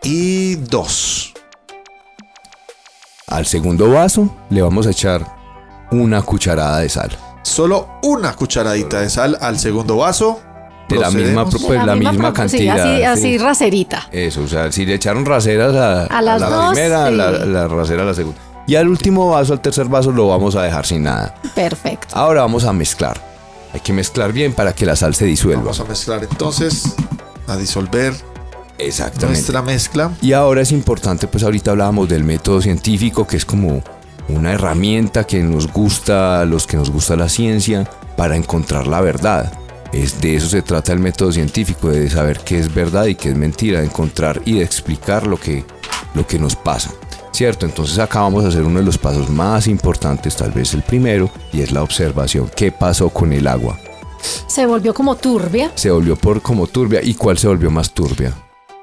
y 0.03 0.55
dos. 0.57 1.33
al 3.29 3.45
segundo 3.45 3.91
vaso 3.91 4.35
le 4.51 4.63
vamos 4.63 4.87
a 4.87 4.91
echar 4.91 5.27
una 5.91 6.23
cucharada 6.23 6.79
de 6.79 6.89
sal. 6.89 7.11
Solo 7.43 7.89
una 8.03 8.35
cucharadita 8.35 9.01
de 9.01 9.11
sal 9.11 9.37
al 9.41 9.59
segundo 9.59 9.97
vaso. 9.97 10.41
De 10.89 10.97
la 10.97 11.11
misma 11.11 11.45
Pues 11.49 11.85
la 11.85 11.97
misma 11.97 12.29
sí, 12.29 12.33
cantidad, 12.35 12.79
así, 12.81 12.97
sí. 12.99 13.03
así 13.03 13.39
racerita. 13.39 14.09
Eso, 14.13 14.43
o 14.43 14.49
sea, 14.49 14.71
si 14.71 14.87
le 14.87 14.95
echaron 14.95 15.25
raseras 15.27 15.75
a, 15.75 16.05
A 16.07 16.23
las 16.23 16.41
la 16.41 16.49
dos, 16.49 16.71
primera, 16.73 17.09
sí. 17.09 17.15
la, 17.15 17.31
la 17.33 17.69
rasera 17.69 18.03
a 18.03 18.07
la 18.07 18.15
segunda. 18.15 18.39
Y 18.69 18.75
al 18.77 18.89
último 18.89 19.29
vaso, 19.31 19.53
al 19.53 19.61
tercer 19.61 19.87
vaso, 19.87 20.11
lo 20.13 20.29
vamos 20.29 20.57
a 20.57 20.63
dejar 20.63 20.87
sin 20.87 21.05
nada. 21.05 21.35
Perfecto. 21.55 22.15
Ahora 22.17 22.43
vamos 22.43 22.65
a 22.65 22.73
mezclar. 22.73 23.21
Hay 23.73 23.81
que 23.81 23.93
mezclar 23.93 24.33
bien 24.33 24.53
para 24.55 24.73
que 24.73 24.87
la 24.87 24.97
sal 24.97 25.15
se 25.15 25.25
disuelva. 25.25 25.63
Vamos 25.63 25.81
a 25.81 25.85
mezclar 25.85 26.23
entonces, 26.29 26.95
a 27.47 27.57
disolver 27.57 28.15
Exactamente. 28.79 29.27
nuestra 29.27 29.63
mezcla. 29.63 30.11
Y 30.23 30.33
ahora 30.33 30.63
es 30.63 30.73
importante, 30.73 31.27
pues 31.29 31.45
ahorita 31.45 31.73
hablábamos 31.73 32.09
del 32.09 32.25
método 32.25 32.61
científico, 32.61 33.27
que 33.27 33.37
es 33.37 33.45
como 33.45 33.83
una 34.29 34.53
herramienta 34.53 35.25
que 35.25 35.43
nos 35.43 35.73
gusta, 35.73 36.41
a 36.41 36.45
los 36.45 36.67
que 36.67 36.77
nos 36.77 36.91
gusta 36.91 37.17
la 37.17 37.29
ciencia, 37.29 37.89
para 38.17 38.35
encontrar 38.37 38.87
la 38.87 39.01
verdad. 39.01 39.53
Es 39.93 40.21
de 40.21 40.37
eso 40.37 40.49
se 40.49 40.63
trata 40.63 40.93
el 40.93 40.99
método 40.99 41.33
científico, 41.33 41.89
de 41.89 42.11
saber 42.11 42.41
qué 42.41 42.59
es 42.59 42.73
verdad 42.75 43.07
y 43.07 43.15
qué 43.15 43.31
es 43.31 43.37
mentira, 43.37 43.81
de 43.81 43.87
encontrar 43.87 44.43
y 44.45 44.59
de 44.59 44.65
explicar 44.65 45.27
lo 45.27 45.39
que, 45.39 45.65
lo 46.15 46.27
que 46.27 46.39
nos 46.39 46.57
pasa. 46.57 46.93
¿Cierto? 47.33 47.67
Entonces 47.67 47.99
acá 47.99 48.21
vamos 48.21 48.45
a 48.45 48.49
hacer 48.49 48.63
uno 48.63 48.79
de 48.79 48.87
los 48.87 48.97
pasos 48.97 49.29
más 49.29 49.67
importantes, 49.67 50.37
tal 50.37 50.53
vez 50.53 50.73
el 50.73 50.83
primero, 50.83 51.31
y 51.53 51.61
es 51.61 51.71
la 51.71 51.83
observación. 51.83 52.51
¿Qué 52.57 52.73
pasó 52.73 53.11
con 53.11 53.33
el 53.33 53.47
agua? 53.47 53.79
Se 54.47 54.65
volvió 54.65 54.95
como 54.95 55.17
turbia. 55.17 55.71
Se 55.75 55.91
volvió 55.91 56.17
por 56.17 56.41
como 56.41 56.67
turbia. 56.67 57.01
¿Y 57.03 57.15
cuál 57.15 57.37
se 57.39 57.47
volvió 57.47 57.71
más 57.71 57.93
turbia? 57.93 58.33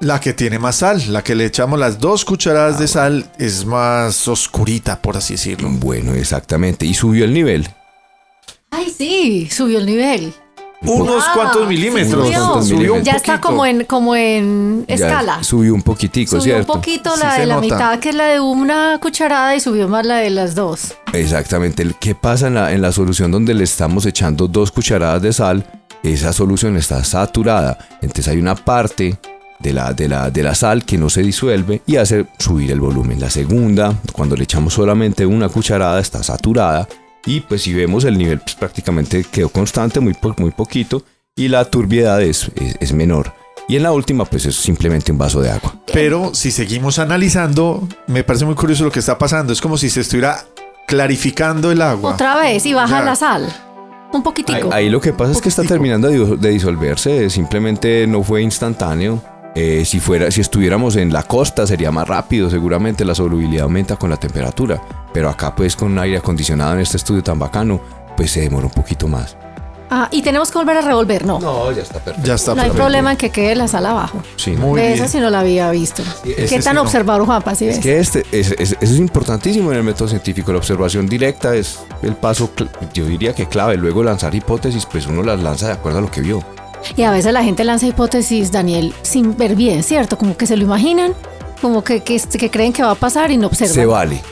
La 0.00 0.20
que 0.20 0.32
tiene 0.32 0.58
más 0.58 0.76
sal, 0.76 1.02
la 1.12 1.22
que 1.22 1.34
le 1.34 1.46
echamos 1.46 1.78
las 1.78 1.98
dos 1.98 2.24
cucharadas 2.24 2.78
de 2.78 2.88
sal 2.88 3.30
es 3.38 3.64
más 3.64 4.28
oscurita, 4.28 5.00
por 5.00 5.16
así 5.16 5.34
decirlo. 5.34 5.68
Bueno, 5.70 6.14
exactamente. 6.14 6.86
Y 6.86 6.94
subió 6.94 7.24
el 7.24 7.32
nivel. 7.32 7.68
Ay, 8.70 8.92
sí, 8.96 9.48
subió 9.50 9.78
el 9.78 9.86
nivel. 9.86 10.34
Unos 10.86 11.24
Ah, 11.26 11.32
cuantos 11.34 11.66
milímetros. 11.68 12.26
subió. 12.26 12.38
cuantos 12.38 12.64
Subió 12.68 12.76
un 12.76 12.80
milímetros. 12.82 13.04
Ya 13.06 13.12
está 13.12 13.32
poquito. 13.34 13.48
como 13.48 13.66
en, 13.66 13.84
como 13.84 14.16
en 14.16 14.84
Ya 14.86 14.94
escala. 14.94 15.42
Subió 15.44 15.74
un 15.74 15.82
poquitico, 15.82 16.30
Subió 16.40 16.42
¿cierto? 16.56 16.72
un 16.72 16.78
poquito 16.80 17.14
Sí 17.14 17.20
la 17.22 17.34
se 17.34 17.40
de 17.40 17.46
la 17.46 17.54
nota. 17.56 17.64
mitad, 17.66 17.98
que 18.00 18.08
es 18.10 18.14
la 18.14 18.26
de 18.26 18.40
una 18.40 18.98
cucharada, 19.00 19.54
y 19.56 19.60
subió 19.60 19.88
más 19.88 20.04
la 20.06 20.16
de 20.18 20.30
las 20.30 20.54
dos. 20.54 20.94
Exactamente. 21.12 21.82
El- 21.82 21.94
¿Qué 21.94 22.14
pasa 22.14 22.48
en 22.48 22.54
la, 22.54 22.72
en 22.72 22.82
la 22.82 22.92
solución 22.92 23.30
donde 23.30 23.54
le 23.54 23.64
estamos 23.64 24.04
echando 24.06 24.46
dos 24.48 24.70
cucharadas 24.72 25.22
de 25.22 25.32
sal? 25.32 25.64
Esa 26.02 26.32
solución 26.32 26.76
está 26.76 27.02
saturada. 27.02 27.78
Entonces 28.02 28.28
hay 28.28 28.38
una 28.38 28.54
parte 28.54 29.16
de 29.58 29.72
la, 29.72 29.94
de 29.94 30.08
la, 30.08 30.30
de 30.30 30.42
la 30.42 30.54
sal 30.54 30.84
que 30.84 30.98
no 30.98 31.08
se 31.08 31.22
disuelve 31.22 31.80
y 31.86 31.96
hace 31.96 32.26
subir 32.38 32.70
el 32.70 32.80
volumen. 32.80 33.18
La 33.18 33.30
segunda, 33.30 33.94
cuando 34.12 34.36
le 34.36 34.44
echamos 34.44 34.74
solamente 34.74 35.24
una 35.24 35.48
cucharada, 35.48 35.98
está 36.00 36.22
saturada. 36.22 36.86
Y 37.26 37.40
pues 37.40 37.62
si 37.62 37.72
vemos 37.72 38.04
el 38.04 38.18
nivel 38.18 38.38
pues, 38.40 38.54
prácticamente 38.54 39.24
quedó 39.24 39.48
constante, 39.48 40.00
muy, 40.00 40.14
po- 40.14 40.34
muy 40.38 40.50
poquito. 40.50 41.02
Y 41.36 41.48
la 41.48 41.64
turbiedad 41.64 42.20
es, 42.22 42.50
es, 42.56 42.76
es 42.80 42.92
menor. 42.92 43.32
Y 43.66 43.76
en 43.76 43.82
la 43.82 43.92
última 43.92 44.24
pues 44.26 44.44
es 44.46 44.56
simplemente 44.56 45.10
un 45.10 45.18
vaso 45.18 45.40
de 45.40 45.50
agua. 45.50 45.74
Pero 45.92 46.34
si 46.34 46.50
seguimos 46.50 46.98
analizando, 46.98 47.86
me 48.06 48.22
parece 48.24 48.44
muy 48.44 48.54
curioso 48.54 48.84
lo 48.84 48.92
que 48.92 48.98
está 49.00 49.16
pasando. 49.18 49.52
Es 49.52 49.60
como 49.60 49.76
si 49.78 49.88
se 49.88 50.02
estuviera 50.02 50.44
clarificando 50.86 51.72
el 51.72 51.80
agua. 51.82 52.12
Otra 52.12 52.36
vez, 52.36 52.64
y 52.66 52.74
baja 52.74 52.98
Ya. 53.00 53.04
la 53.04 53.16
sal. 53.16 53.52
Un 54.12 54.22
poquitico. 54.22 54.68
Ahí, 54.72 54.84
ahí 54.84 54.90
lo 54.90 55.00
que 55.00 55.12
pasa 55.12 55.32
es 55.32 55.40
que 55.40 55.48
está 55.48 55.64
terminando 55.64 56.08
de 56.08 56.50
disolverse, 56.50 57.30
simplemente 57.30 58.06
no 58.06 58.22
fue 58.22 58.42
instantáneo. 58.42 59.20
Eh, 59.56 59.84
si 59.84 59.98
fuera, 59.98 60.30
si 60.30 60.40
estuviéramos 60.40 60.94
en 60.96 61.12
la 61.12 61.22
costa 61.24 61.66
sería 61.66 61.90
más 61.90 62.06
rápido, 62.06 62.50
seguramente 62.50 63.04
la 63.04 63.14
solubilidad 63.14 63.64
aumenta 63.64 63.96
con 63.96 64.10
la 64.10 64.16
temperatura. 64.16 64.80
Pero 65.14 65.30
acá 65.30 65.54
pues 65.54 65.74
con 65.76 65.92
un 65.92 65.98
aire 65.98 66.18
acondicionado 66.18 66.74
en 66.74 66.80
este 66.80 66.98
estudio 66.98 67.22
tan 67.22 67.38
bacano, 67.38 67.80
pues 68.16 68.30
se 68.32 68.40
demora 68.42 68.66
un 68.66 68.72
poquito 68.72 69.08
más. 69.08 69.36
Ah, 69.90 70.08
y 70.10 70.22
tenemos 70.22 70.50
que 70.50 70.58
volver 70.58 70.78
a 70.78 70.80
revolver, 70.80 71.24
no. 71.24 71.38
No, 71.38 71.66
No, 71.66 71.72
ya 71.72 71.82
está 71.82 72.00
perfecto. 72.00 72.26
Ya 72.26 72.34
está. 72.34 72.50
hay 72.52 72.56
perfecto. 72.56 72.76
problema 72.78 73.12
en 73.12 73.16
que 73.16 73.30
quede 73.30 73.54
la 73.54 73.68
sal 73.68 73.86
abajo. 73.86 74.22
Sí, 74.36 74.52
¿no? 74.52 74.68
Muy 74.68 74.80
esa 74.80 75.06
sí 75.06 75.18
no 75.20 75.30
la 75.30 75.40
había 75.40 75.70
visto. 75.70 76.02
¿Qué 76.24 76.48
sí 76.48 76.58
tan 76.60 76.74
no. 76.76 76.82
observador, 76.82 77.24
Juanpa? 77.26 77.54
¿Sí 77.54 77.66
ves? 77.66 77.76
Es 77.76 77.82
que 77.82 77.98
este, 78.00 78.24
es- 78.32 78.52
es- 78.52 78.72
eso 78.72 78.76
es 78.80 78.96
importantísimo 78.98 79.70
en 79.70 79.78
el 79.78 79.84
método 79.84 80.08
científico. 80.08 80.50
La 80.52 80.58
observación 80.58 81.06
directa 81.06 81.54
es 81.54 81.78
el 82.02 82.16
paso, 82.16 82.50
yo 82.92 83.04
diría 83.06 83.34
que 83.34 83.46
clave. 83.46 83.76
Luego 83.76 84.02
lanzar 84.02 84.34
hipótesis, 84.34 84.84
pues 84.86 85.06
uno 85.06 85.22
las 85.22 85.40
lanza 85.40 85.66
de 85.68 85.72
acuerdo 85.74 85.98
a 85.98 86.02
lo 86.02 86.10
que 86.10 86.22
vio. 86.22 86.42
Y 86.96 87.02
a 87.02 87.10
veces 87.12 87.32
la 87.32 87.44
gente 87.44 87.62
lanza 87.62 87.86
hipótesis, 87.86 88.50
Daniel, 88.50 88.92
sin 89.02 89.36
ver 89.36 89.54
bien, 89.54 89.82
¿cierto? 89.84 90.18
Como 90.18 90.36
que 90.36 90.46
se 90.46 90.56
lo 90.56 90.64
imaginan, 90.64 91.12
como 91.62 91.84
que, 91.84 92.02
que, 92.02 92.18
que 92.20 92.50
creen 92.50 92.72
que 92.72 92.82
va 92.82 92.90
a 92.92 92.94
pasar 92.96 93.30
y 93.30 93.36
no 93.36 93.46
observan. 93.46 93.74
Se 93.74 93.86
vale. 93.86 94.22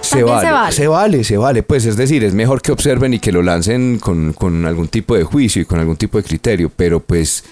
Se 0.00 0.22
vale, 0.22 0.46
se 0.46 0.52
vale. 0.52 0.72
se 0.72 0.88
vale, 0.88 1.24
se 1.24 1.36
vale. 1.36 1.62
Pues 1.62 1.84
es 1.84 1.96
decir, 1.96 2.24
es 2.24 2.34
mejor 2.34 2.62
que 2.62 2.72
observen 2.72 3.14
y 3.14 3.18
que 3.18 3.32
lo 3.32 3.42
lancen 3.42 3.98
con, 3.98 4.32
con 4.32 4.64
algún 4.66 4.88
tipo 4.88 5.14
de 5.16 5.24
juicio 5.24 5.62
y 5.62 5.64
con 5.64 5.78
algún 5.78 5.96
tipo 5.96 6.18
de 6.18 6.24
criterio, 6.24 6.70
pero 6.74 7.00
pues 7.00 7.44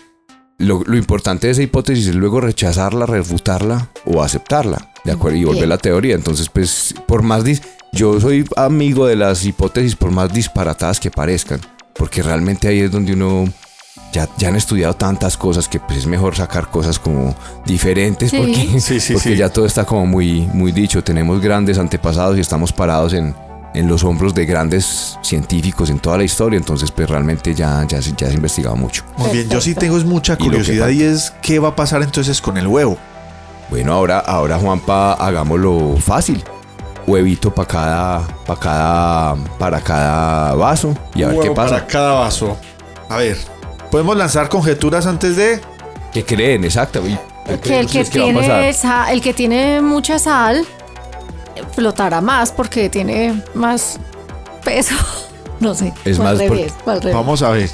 lo, 0.58 0.82
lo 0.86 0.96
importante 0.96 1.46
de 1.48 1.52
esa 1.52 1.62
hipótesis 1.62 2.06
es 2.08 2.14
luego 2.14 2.40
rechazarla, 2.40 3.04
refutarla 3.06 3.90
o 4.06 4.22
aceptarla, 4.22 4.92
¿de 5.04 5.12
acuerdo? 5.12 5.36
Y 5.38 5.44
volver 5.44 5.60
Bien. 5.60 5.68
la 5.70 5.78
teoría. 5.78 6.14
Entonces, 6.14 6.48
pues, 6.48 6.94
por 7.06 7.22
más... 7.22 7.44
dis- 7.44 7.62
yo 7.92 8.18
soy 8.20 8.44
amigo 8.56 9.06
de 9.06 9.16
las 9.16 9.44
hipótesis 9.44 9.96
por 9.96 10.10
más 10.10 10.32
disparatadas 10.32 10.98
que 11.00 11.10
parezcan, 11.10 11.60
porque 11.94 12.22
realmente 12.22 12.68
ahí 12.68 12.80
es 12.80 12.90
donde 12.90 13.12
uno... 13.12 13.44
Ya, 14.16 14.26
ya 14.38 14.48
han 14.48 14.56
estudiado 14.56 14.94
tantas 14.94 15.36
cosas 15.36 15.68
que 15.68 15.78
pues 15.78 15.98
es 15.98 16.06
mejor 16.06 16.34
sacar 16.34 16.68
cosas 16.70 16.98
como 16.98 17.34
diferentes 17.66 18.30
Sí. 18.30 18.38
porque, 18.38 18.80
Sí, 18.80 18.98
sí, 18.98 19.12
porque 19.12 19.28
sí. 19.32 19.36
ya 19.36 19.50
todo 19.50 19.66
está 19.66 19.84
como 19.84 20.06
muy, 20.06 20.40
muy 20.54 20.72
dicho. 20.72 21.04
Tenemos 21.04 21.38
grandes 21.42 21.76
antepasados 21.78 22.38
y 22.38 22.40
estamos 22.40 22.72
parados 22.72 23.12
en, 23.12 23.34
en 23.74 23.86
los 23.88 24.04
hombros 24.04 24.34
de 24.34 24.46
grandes 24.46 25.18
científicos 25.22 25.90
en 25.90 25.98
toda 25.98 26.16
la 26.16 26.24
historia. 26.24 26.56
Entonces, 26.56 26.90
pues 26.90 27.10
realmente 27.10 27.54
ya, 27.54 27.84
ya, 27.86 28.00
se- 28.00 28.12
ya 28.12 28.28
se 28.28 28.32
ha 28.32 28.36
investigado 28.36 28.74
mucho. 28.74 29.04
Muy 29.18 29.28
bien, 29.32 29.50
yo 29.50 29.60
sí 29.60 29.74
tengo 29.74 29.98
es 29.98 30.04
mucha 30.06 30.38
curiosidad 30.38 30.88
y 30.88 31.02
es 31.02 31.34
qué 31.42 31.58
va 31.58 31.68
a 31.68 31.76
pasar 31.76 32.00
entonces 32.02 32.40
con 32.40 32.56
el 32.56 32.66
huevo. 32.66 32.96
Bueno, 33.68 33.92
ahora, 33.92 34.20
ahora 34.20 34.58
Juanpa, 34.58 35.12
hagámoslo 35.12 35.96
fácil. 35.98 36.42
Huevito 37.06 37.54
para 37.54 37.68
cada, 37.68 38.26
para 38.46 38.60
cada, 38.60 39.34
para 39.58 39.80
cada 39.82 40.54
vaso 40.54 40.94
y 41.14 41.22
a 41.22 41.28
ver 41.28 41.40
qué 41.40 41.50
pasa. 41.50 41.74
Para 41.74 41.86
cada 41.86 42.12
vaso. 42.14 42.56
A 43.10 43.18
ver, 43.18 43.36
podemos 43.96 44.16
lanzar 44.18 44.50
conjeturas 44.50 45.06
antes 45.06 45.36
de. 45.36 45.58
¿Qué 46.12 46.22
creen? 46.22 46.64
Exacto. 46.64 47.00
¿Y 47.06 47.16
qué 47.46 47.46
Que 47.46 47.52
el 47.54 47.60
creen 47.60 47.86
que, 47.86 48.00
a 48.00 48.04
tiene 48.04 48.74
el 49.10 49.20
que 49.22 49.32
tiene 49.32 49.80
mucha 49.80 50.18
sal 50.18 50.66
eh, 51.54 51.62
flotará 51.74 52.20
más 52.20 52.52
porque 52.52 52.90
tiene 52.90 53.42
más 53.54 53.98
peso. 54.62 54.94
No 55.60 55.74
sé. 55.74 55.94
Es 56.04 56.18
más 56.18 56.38
por-. 56.42 57.10
Vamos 57.14 57.40
a 57.40 57.48
ver. 57.48 57.70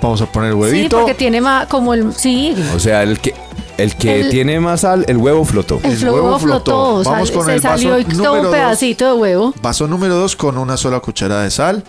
Vamos 0.00 0.22
a 0.22 0.32
poner 0.32 0.52
el 0.52 0.56
Sí, 0.56 0.60
huevito. 0.62 0.96
porque 1.00 1.12
tiene 1.12 1.42
más 1.42 1.66
como 1.66 1.92
el 1.92 2.14
sí, 2.14 2.56
O 2.74 2.78
sea, 2.80 3.02
el 3.02 3.20
que, 3.20 3.34
el 3.76 3.94
que 3.96 4.20
El- 4.20 4.30
tiene 4.30 4.58
más 4.58 4.80
sal, 4.80 5.04
el 5.06 5.18
huevo 5.18 5.44
flotó. 5.44 5.78
el, 5.82 5.92
el 5.92 6.08
huevo 6.08 6.38
flotó, 6.38 7.02
flotó. 7.02 7.10
Vamos 7.10 7.28
sal- 7.28 7.36
con 7.36 7.44
se 7.46 7.52
el 7.56 7.60
vaso 7.60 7.76
salió 7.76 7.98
y 7.98 8.04
todo 8.04 8.14
número 8.16 8.32
un 8.32 8.42
dos. 8.44 8.54
pedacito 8.54 9.04
de 9.14 9.20
huevo. 9.20 9.54
Vaso 9.60 9.86
número 9.86 10.14
2 10.14 10.34
con 10.36 10.56
una 10.56 10.78
sola 10.78 11.00
cucharada 11.00 11.42
de 11.42 11.50
sal. 11.50 11.84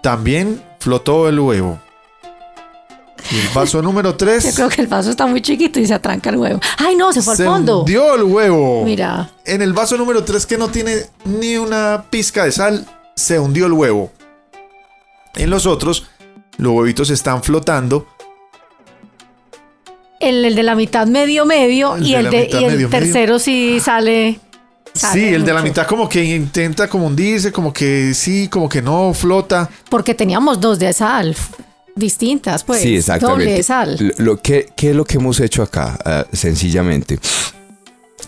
También 0.00 0.62
flotó 0.80 1.28
el 1.28 1.38
huevo. 1.38 1.78
Y 3.30 3.36
el 3.38 3.48
vaso 3.54 3.80
número 3.82 4.10
Yo 4.10 4.16
3 4.16 4.54
creo 4.56 4.68
que 4.68 4.80
el 4.80 4.86
vaso 4.88 5.10
está 5.10 5.26
muy 5.26 5.40
chiquito 5.40 5.78
y 5.78 5.86
se 5.86 5.94
atranca 5.94 6.30
el 6.30 6.36
huevo. 6.36 6.58
Ay, 6.78 6.96
no, 6.96 7.12
se 7.12 7.22
fue 7.22 7.34
al 7.34 7.44
fondo. 7.44 7.80
hundió 7.80 8.14
el 8.16 8.24
huevo. 8.24 8.82
Mira, 8.84 9.30
En 9.44 9.62
el 9.62 9.72
vaso 9.72 9.96
número 9.96 10.24
3 10.24 10.46
que 10.46 10.58
no 10.58 10.68
tiene 10.68 10.96
ni 11.24 11.56
una 11.56 12.04
pizca 12.10 12.44
de 12.44 12.52
sal, 12.52 12.86
se 13.14 13.38
hundió 13.38 13.66
el 13.66 13.72
huevo. 13.72 14.10
En 15.36 15.48
los 15.50 15.66
otros, 15.66 16.06
los 16.56 16.72
huevitos 16.72 17.10
están 17.10 17.42
flotando. 17.42 18.06
el, 20.18 20.44
el 20.44 20.54
de 20.54 20.62
la 20.62 20.74
mitad 20.74 21.06
medio 21.06 21.46
medio 21.46 21.96
El 21.96 22.06
y 22.06 22.12
de 22.12 22.18
el 22.18 22.24
la 22.24 22.30
de 22.30 22.40
mitad 22.40 22.60
y 22.60 22.64
el 22.64 22.72
medio, 22.72 22.88
medio. 22.88 23.00
tercero 23.04 23.38
sí 23.38 23.78
sale. 23.80 24.40
Sí, 24.94 25.28
el 25.28 25.44
de 25.44 25.52
la 25.52 25.62
mitad 25.62 25.86
como 25.86 26.08
que 26.08 26.24
intenta 26.24 26.88
como 26.88 27.06
hundirse, 27.06 27.52
como 27.52 27.72
que 27.72 28.12
sí, 28.14 28.48
como 28.48 28.68
que 28.68 28.82
no 28.82 29.12
flota. 29.14 29.68
Porque 29.88 30.14
teníamos 30.14 30.60
dos 30.60 30.78
de 30.78 30.92
sal 30.92 31.36
distintas, 31.94 32.64
pues. 32.64 32.80
sí, 32.80 32.96
exactamente. 32.96 33.44
Doble 33.44 33.56
de 33.56 33.62
sal. 33.62 33.96
Lo, 33.98 34.24
lo 34.24 34.40
que, 34.40 34.72
¿Qué 34.76 34.90
es 34.90 34.96
lo 34.96 35.04
que 35.04 35.16
hemos 35.16 35.40
hecho 35.40 35.62
acá? 35.62 35.98
Ah, 36.04 36.26
sencillamente. 36.32 37.18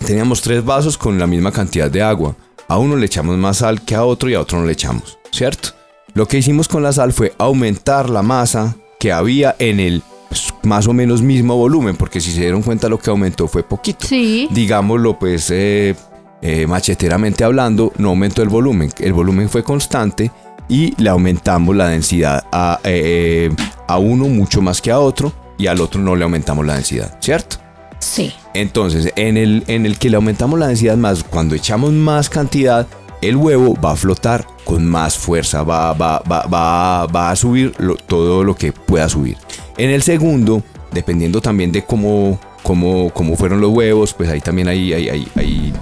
Teníamos 0.06 0.42
tres 0.42 0.64
vasos 0.64 0.98
con 0.98 1.18
la 1.18 1.26
misma 1.26 1.52
cantidad 1.52 1.90
de 1.90 2.02
agua. 2.02 2.36
A 2.68 2.78
uno 2.78 2.96
le 2.96 3.06
echamos 3.06 3.36
más 3.36 3.58
sal 3.58 3.82
que 3.82 3.94
a 3.94 4.04
otro 4.04 4.30
y 4.30 4.34
a 4.34 4.40
otro 4.40 4.58
no 4.58 4.66
le 4.66 4.72
echamos, 4.72 5.18
¿cierto? 5.30 5.70
Lo 6.14 6.26
que 6.26 6.38
hicimos 6.38 6.68
con 6.68 6.82
la 6.82 6.92
sal 6.92 7.12
fue 7.12 7.32
aumentar 7.38 8.10
la 8.10 8.22
masa 8.22 8.76
que 8.98 9.12
había 9.12 9.56
en 9.58 9.80
el 9.80 10.02
pues, 10.28 10.52
más 10.62 10.86
o 10.86 10.92
menos 10.92 11.22
mismo 11.22 11.56
volumen, 11.56 11.96
porque 11.96 12.20
si 12.20 12.32
se 12.32 12.40
dieron 12.40 12.62
cuenta 12.62 12.88
lo 12.88 12.98
que 12.98 13.10
aumentó 13.10 13.48
fue 13.48 13.62
poquito. 13.62 14.06
Sí. 14.06 14.48
Digámoslo 14.50 15.18
pues 15.18 15.50
eh, 15.50 15.94
eh, 16.42 16.66
macheteramente 16.66 17.44
hablando, 17.44 17.92
no 17.98 18.10
aumentó 18.10 18.42
el 18.42 18.48
volumen, 18.48 18.90
el 18.98 19.12
volumen 19.12 19.48
fue 19.48 19.62
constante 19.62 20.30
y 20.68 20.94
le 21.00 21.08
aumentamos 21.10 21.74
la 21.76 21.88
densidad 21.88 22.44
a, 22.52 22.78
eh, 22.84 23.50
a 23.88 23.98
uno 23.98 24.26
mucho 24.28 24.60
más 24.60 24.80
que 24.82 24.90
a 24.90 24.98
otro 24.98 25.32
y 25.58 25.66
al 25.68 25.80
otro 25.80 26.00
no 26.00 26.16
le 26.16 26.24
aumentamos 26.24 26.66
la 26.66 26.74
densidad, 26.74 27.16
¿cierto? 27.20 27.56
Sí. 27.98 28.32
Entonces, 28.54 29.12
en 29.16 29.36
el, 29.36 29.62
en 29.68 29.86
el 29.86 29.98
que 29.98 30.10
le 30.10 30.16
aumentamos 30.16 30.58
la 30.58 30.66
densidad 30.66 30.96
más, 30.96 31.22
cuando 31.22 31.54
echamos 31.54 31.92
más 31.92 32.28
cantidad, 32.28 32.86
el 33.20 33.36
huevo 33.36 33.76
va 33.80 33.92
a 33.92 33.96
flotar 33.96 34.44
con 34.64 34.84
más 34.84 35.16
fuerza, 35.16 35.62
va, 35.62 35.92
va, 35.92 36.20
va, 36.28 36.42
va, 36.46 37.06
va 37.06 37.30
a 37.30 37.36
subir 37.36 37.72
lo- 37.78 37.94
todo 37.94 38.42
lo 38.42 38.56
que 38.56 38.72
pueda 38.72 39.08
subir. 39.08 39.36
En 39.78 39.90
el 39.90 40.02
segundo, 40.02 40.64
dependiendo 40.90 41.40
también 41.40 41.70
de 41.70 41.84
cómo, 41.84 42.40
cómo, 42.64 43.10
cómo 43.10 43.36
fueron 43.36 43.60
los 43.60 43.70
huevos, 43.70 44.12
pues 44.14 44.28
ahí 44.28 44.40
también 44.40 44.66
hay, 44.66 44.92
hay, 44.92 45.08
hay, 45.08 45.28
hay 45.36 45.72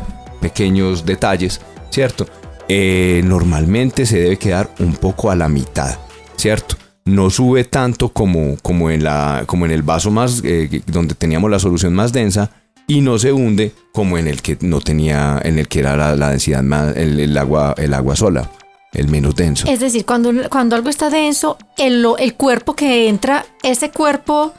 pequeños 0.40 1.04
detalles, 1.04 1.61
¿cierto? 1.90 2.26
Eh, 2.68 3.23
normalmente 3.25 4.06
se 4.06 4.18
debe 4.18 4.38
quedar 4.38 4.70
un 4.78 4.94
poco 4.94 5.30
a 5.30 5.37
la 5.37 5.49
mitad, 5.49 5.99
¿cierto? 6.37 6.76
No 7.04 7.30
sube 7.30 7.64
tanto 7.64 8.11
como, 8.11 8.56
como, 8.62 8.90
en, 8.90 9.02
la, 9.02 9.44
como 9.47 9.66
en 9.66 9.73
el 9.73 9.82
vaso 9.82 10.11
más, 10.11 10.42
eh, 10.44 10.82
donde 10.87 11.14
teníamos 11.14 11.50
la 11.50 11.59
solución 11.59 11.94
más 11.94 12.12
densa, 12.12 12.50
y 12.87 13.00
no 13.00 13.18
se 13.18 13.32
hunde 13.32 13.73
como 13.92 14.18
en 14.18 14.26
el 14.26 14.42
que 14.42 14.59
no 14.61 14.80
tenía, 14.80 15.40
en 15.44 15.59
el 15.59 15.68
que 15.68 15.80
era 15.80 15.97
la, 15.97 16.16
la 16.16 16.30
densidad 16.30 16.62
más, 16.62 16.97
el, 16.97 17.20
el 17.20 17.37
agua, 17.38 17.75
el 17.78 17.94
agua 17.94 18.16
sola, 18.16 18.50
el 18.92 19.09
menos 19.09 19.35
denso. 19.37 19.68
Es 19.68 19.80
decir, 19.80 20.04
cuando, 20.04 20.32
cuando 20.50 20.76
algo 20.76 20.88
está 20.88 21.11
denso, 21.11 21.56
el, 21.78 22.04
el 22.18 22.35
cuerpo 22.35 22.75
que 22.75 23.09
entra, 23.09 23.47
ese 23.62 23.90
cuerpo 23.90 24.54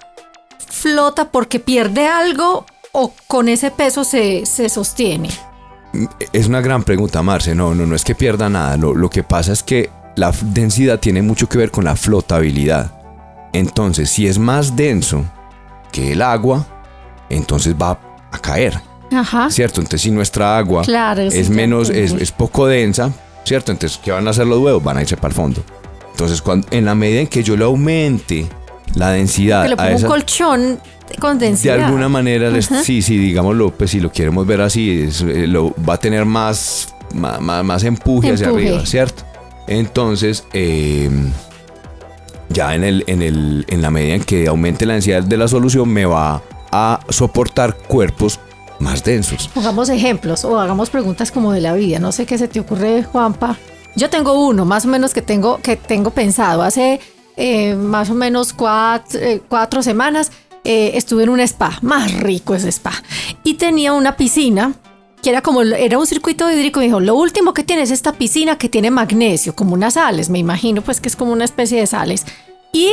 flota 0.70 1.32
porque 1.32 1.60
pierde 1.60 2.08
algo 2.08 2.66
o 2.94 3.14
con 3.28 3.50
ese 3.50 3.72
peso 3.72 4.04
se, 4.04 4.46
se 4.46 4.70
sostiene. 4.70 5.30
Es 6.34 6.48
una 6.48 6.62
gran 6.62 6.84
pregunta, 6.84 7.22
Marce. 7.22 7.54
No, 7.56 7.76
no, 7.76 7.86
no 7.86 7.96
es 7.96 8.04
que 8.04 8.16
pierda 8.16 8.50
nada. 8.50 8.78
Lo, 8.78 8.94
lo 8.94 9.10
que 9.10 9.24
pasa 9.24 9.52
es 9.52 9.64
que 9.64 9.90
la 10.16 10.34
densidad 10.42 11.00
tiene 11.00 11.22
mucho 11.22 11.48
que 11.48 11.58
ver 11.58 11.72
con 11.72 11.86
la 11.86 11.96
flotabilidad. 11.96 12.92
Entonces, 13.54 14.10
si 14.10 14.28
es 14.28 14.40
más 14.40 14.76
denso 14.76 15.26
que 15.92 16.14
el 16.14 16.22
agua, 16.22 16.66
entonces 17.30 17.76
va 17.76 18.00
a 18.32 18.40
caer, 18.40 18.80
Ajá. 19.12 19.50
¿cierto? 19.50 19.82
Entonces 19.82 20.02
si 20.04 20.12
nuestra 20.12 20.58
agua 20.58 20.84
Claro, 20.84 21.22
es 21.22 21.50
menos, 21.50 21.90
es, 21.90 22.14
es 22.14 22.32
poco 22.32 22.68
densa, 22.68 23.12
¿cierto? 23.44 23.72
Entonces, 23.72 24.00
¿qué 24.02 24.12
van 24.12 24.28
a 24.28 24.32
hacer 24.32 24.48
los 24.48 24.60
huevos? 24.60 24.84
Van 24.84 24.98
a 24.98 25.02
irse 25.02 25.18
para 25.18 25.30
el 25.30 25.36
fondo. 25.36 25.64
Entonces, 26.12 26.42
cuando, 26.42 26.68
en 26.72 26.86
la 26.86 26.96
medida 26.96 27.22
en 27.22 27.28
que 27.28 27.44
yo 27.44 27.58
le 27.58 27.66
aumente 27.66 28.48
la 28.96 29.12
densidad 29.12 29.64
Que 29.64 29.76
le 29.76 29.82
a 29.82 29.96
un 29.96 30.02
colchón 30.04 30.80
con 31.20 31.38
de 31.40 31.48
densidad. 31.48 31.82
alguna 31.82 32.08
manera, 32.10 32.50
les- 32.50 32.70
sí, 32.84 33.02
sí, 33.02 33.18
digámoslo, 33.18 33.72
pues 33.72 33.92
si 33.92 34.00
lo 34.00 34.12
queremos 34.12 34.46
ver 34.48 34.62
así, 34.62 35.04
es, 35.04 35.22
eh, 35.22 35.48
lo, 35.48 35.74
va 35.88 35.96
a 35.96 35.98
tener 35.98 36.26
más, 36.26 36.94
ma- 37.14 37.40
más, 37.64 37.84
empuje, 37.84 38.32
hacia 38.34 38.48
arriba, 38.50 38.86
¿cierto? 38.86 39.24
Entonces, 39.68 40.46
eh, 40.54 41.10
ya 42.50 42.76
en, 42.76 42.84
el, 42.84 43.04
en, 43.08 43.22
el, 43.22 43.66
en 43.70 43.82
la 43.82 43.92
medida 43.92 44.16
en 44.16 44.24
que 44.24 44.48
aumente 44.48 44.86
la 44.86 44.94
densidad 44.94 45.24
de 45.24 45.38
la 45.38 45.48
solución, 45.48 45.90
me 45.90 46.06
va 46.06 46.42
a 46.72 47.00
soportar 47.10 47.76
cuerpos 47.78 48.40
más 48.80 49.04
densos. 49.04 49.50
Pongamos 49.54 49.90
ejemplos 49.90 50.44
o 50.46 50.60
hagamos 50.60 50.90
preguntas 50.90 51.32
como 51.32 51.52
de 51.54 51.62
la 51.62 51.74
vida. 51.74 52.00
No 52.00 52.12
sé 52.12 52.26
qué 52.26 52.38
se 52.38 52.48
te 52.48 52.60
ocurre, 52.60 53.04
Juanpa. 53.04 53.58
Yo 53.96 54.10
tengo 54.10 54.48
uno, 54.48 54.66
más 54.66 54.86
o 54.86 54.88
menos 54.88 55.14
que 55.14 55.22
tengo, 55.22 55.58
que 55.62 55.76
tengo 55.76 56.12
pensado. 56.12 56.62
Hace 56.64 57.00
eh, 57.42 57.76
más 57.76 58.10
o 58.10 58.14
menos 58.14 58.54
cuatro, 58.54 59.20
eh, 59.20 59.42
cuatro 59.50 59.82
semanas 59.82 60.32
eh, 60.64 60.92
estuve 60.94 61.24
en 61.24 61.30
un 61.30 61.40
spa, 61.40 61.80
más 61.82 62.14
rico 62.20 62.54
ese 62.54 62.70
spa. 62.70 62.94
Y 63.44 63.56
tenía 63.56 63.94
una 63.94 64.16
piscina 64.16 64.74
que 65.24 65.30
era 65.32 65.42
como, 65.42 65.62
era 65.62 65.98
un 65.98 66.06
circuito 66.06 66.50
hídrico. 66.52 66.82
Y 66.82 66.86
dijo, 66.86 67.00
lo 67.00 67.16
último 67.16 67.54
que 67.54 67.64
tiene 67.64 67.82
es 67.82 67.92
esta 67.92 68.14
piscina 68.14 68.58
que 68.58 68.70
tiene 68.70 68.92
magnesio, 68.92 69.56
como 69.56 69.74
unas 69.74 69.96
sales. 69.96 70.30
Me 70.30 70.40
imagino 70.40 70.82
pues 70.82 71.02
que 71.02 71.10
es 71.10 71.16
como 71.16 71.32
una 71.32 71.46
especie 71.46 71.80
de 71.80 71.88
sales. 71.88 72.26
Y 72.74 72.92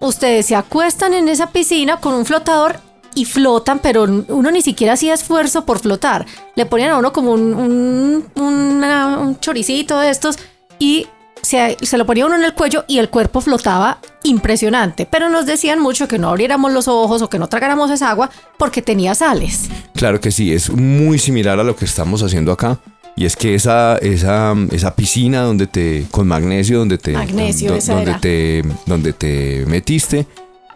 ustedes 0.00 0.46
se 0.46 0.54
acuestan 0.54 1.12
en 1.14 1.28
esa 1.28 1.50
piscina 1.50 1.98
con 2.00 2.14
un 2.14 2.24
flotador 2.24 2.80
y 3.14 3.24
flotan, 3.24 3.80
pero 3.80 4.04
uno 4.04 4.50
ni 4.52 4.62
siquiera 4.62 4.92
hacía 4.92 5.14
esfuerzo 5.14 5.64
por 5.64 5.80
flotar. 5.80 6.24
Le 6.54 6.66
ponían 6.66 6.90
a 6.90 6.98
uno 6.98 7.12
como 7.12 7.32
un, 7.32 7.52
un, 7.54 8.24
una- 8.36 9.18
un 9.18 9.40
choricito 9.40 9.98
de 9.98 10.10
estos 10.10 10.38
y 10.78 11.06
se, 11.42 11.76
se 11.80 11.98
lo 11.98 12.06
ponía 12.06 12.26
uno 12.26 12.36
en 12.36 12.44
el 12.44 12.54
cuello 12.54 12.84
y 12.88 12.98
el 12.98 13.08
cuerpo 13.08 13.40
flotaba 13.40 13.98
impresionante. 14.22 15.06
Pero 15.10 15.28
nos 15.28 15.46
decían 15.46 15.80
mucho 15.80 16.08
que 16.08 16.18
no 16.18 16.28
abriéramos 16.28 16.72
los 16.72 16.88
ojos 16.88 17.22
o 17.22 17.30
que 17.30 17.38
no 17.38 17.48
tragáramos 17.48 17.90
esa 17.90 18.10
agua 18.10 18.30
porque 18.56 18.82
tenía 18.82 19.14
sales. 19.14 19.68
Claro 19.94 20.20
que 20.20 20.30
sí, 20.30 20.52
es 20.52 20.70
muy 20.70 21.18
similar 21.18 21.58
a 21.58 21.64
lo 21.64 21.76
que 21.76 21.84
estamos 21.84 22.22
haciendo 22.22 22.52
acá. 22.52 22.78
Y 23.16 23.24
es 23.24 23.34
que 23.34 23.56
esa, 23.56 23.98
esa, 23.98 24.54
esa 24.70 24.94
piscina 24.94 25.40
donde 25.42 25.66
te, 25.66 26.06
con 26.12 26.28
magnesio, 26.28 26.78
donde 26.78 26.98
te, 26.98 27.12
Magnesio, 27.12 27.76
donde 27.84 28.14
te, 28.14 28.62
donde 28.86 29.12
te 29.12 29.64
metiste, 29.66 30.24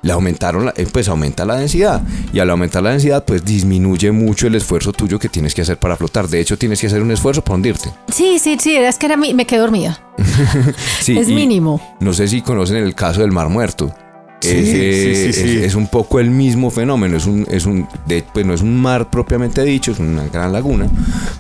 le 0.02 0.12
aumentaron, 0.12 0.66
la- 0.66 0.75
eh, 0.76 0.87
pues 0.90 1.09
aumenta 1.09 1.44
la 1.44 1.56
densidad. 1.56 2.02
Y 2.32 2.38
al 2.40 2.50
aumentar 2.50 2.82
la 2.82 2.90
densidad, 2.90 3.25
pues 3.25 3.44
disminuye 3.44 4.11
mucho 4.12 4.47
el 4.49 4.54
esfuerzo 4.56 4.92
tuyo 4.92 5.18
que 5.18 5.28
tienes 5.28 5.54
que 5.54 5.62
hacer 5.62 5.78
para 5.78 5.97
flotar. 5.97 6.28
De 6.28 6.40
hecho, 6.40 6.59
tienes 6.59 6.80
que 6.80 6.88
hacer 6.88 7.02
un 7.02 7.11
esfuerzo 7.12 7.42
para 7.42 7.54
hundirte. 7.56 7.90
Sí, 8.12 8.38
sí, 8.38 8.56
sí, 8.61 8.76
es 8.76 8.99
que 8.99 9.06
era 9.06 9.16
mi- 9.16 9.32
me 9.35 9.47
quedé 9.47 9.61
dormida. 9.61 9.99
Sí, 11.00 11.16
es 11.18 11.28
mínimo. 11.28 11.80
No 12.00 12.12
sé 12.12 12.28
si 12.28 12.42
conocen 12.42 12.76
el 12.76 12.94
caso 12.94 13.21
del 13.23 13.32
Mar 13.32 13.49
Muerto. 13.49 13.94
Sí, 14.40 14.49
Es, 14.50 14.66
sí, 14.66 15.14
sí, 15.14 15.32
sí. 15.32 15.56
es- 15.59 15.64
es 15.66 15.75
un 15.76 15.87
poco 15.87 16.18
el 16.18 16.30
mismo 16.30 16.71
fenómeno. 16.71 17.16
Es 17.16 17.26
un, 17.26 17.47
es 17.50 17.64
un, 17.64 17.87
de- 18.06 18.25
pues 18.35 18.44
no 18.44 18.54
es 18.54 18.61
un 18.61 18.80
mar 18.80 19.09
propiamente 19.09 19.62
dicho, 19.62 19.92
es 19.92 20.00
una 20.00 20.25
gran 20.26 20.52
laguna, 20.52 20.88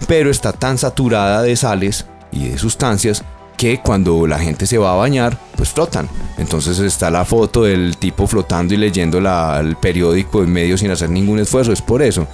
pero 0.06 0.30
está 0.30 0.52
tan 0.52 0.78
saturada 0.78 1.42
de 1.42 1.56
sales 1.56 2.06
y 2.30 2.48
de 2.50 2.58
sustancias 2.58 3.24
que 3.62 3.78
cuando 3.78 4.26
la 4.26 4.40
gente 4.40 4.66
se 4.66 4.76
va 4.76 4.92
a 4.92 4.96
bañar, 4.96 5.38
pues 5.56 5.68
flotan. 5.68 6.08
Entonces 6.36 6.80
está 6.80 7.12
la 7.12 7.24
foto 7.24 7.62
del 7.62 7.96
tipo 7.96 8.26
flotando 8.26 8.74
y 8.74 8.76
leyendo 8.76 9.20
la- 9.20 9.60
el 9.60 9.76
periódico 9.76 10.42
en 10.42 10.52
medio 10.52 10.76
sin 10.76 10.90
hacer 10.90 11.08
ningún 11.10 11.38
esfuerzo. 11.38 11.70
Es 11.72 11.80
por 11.80 12.02
eso. 12.02 12.26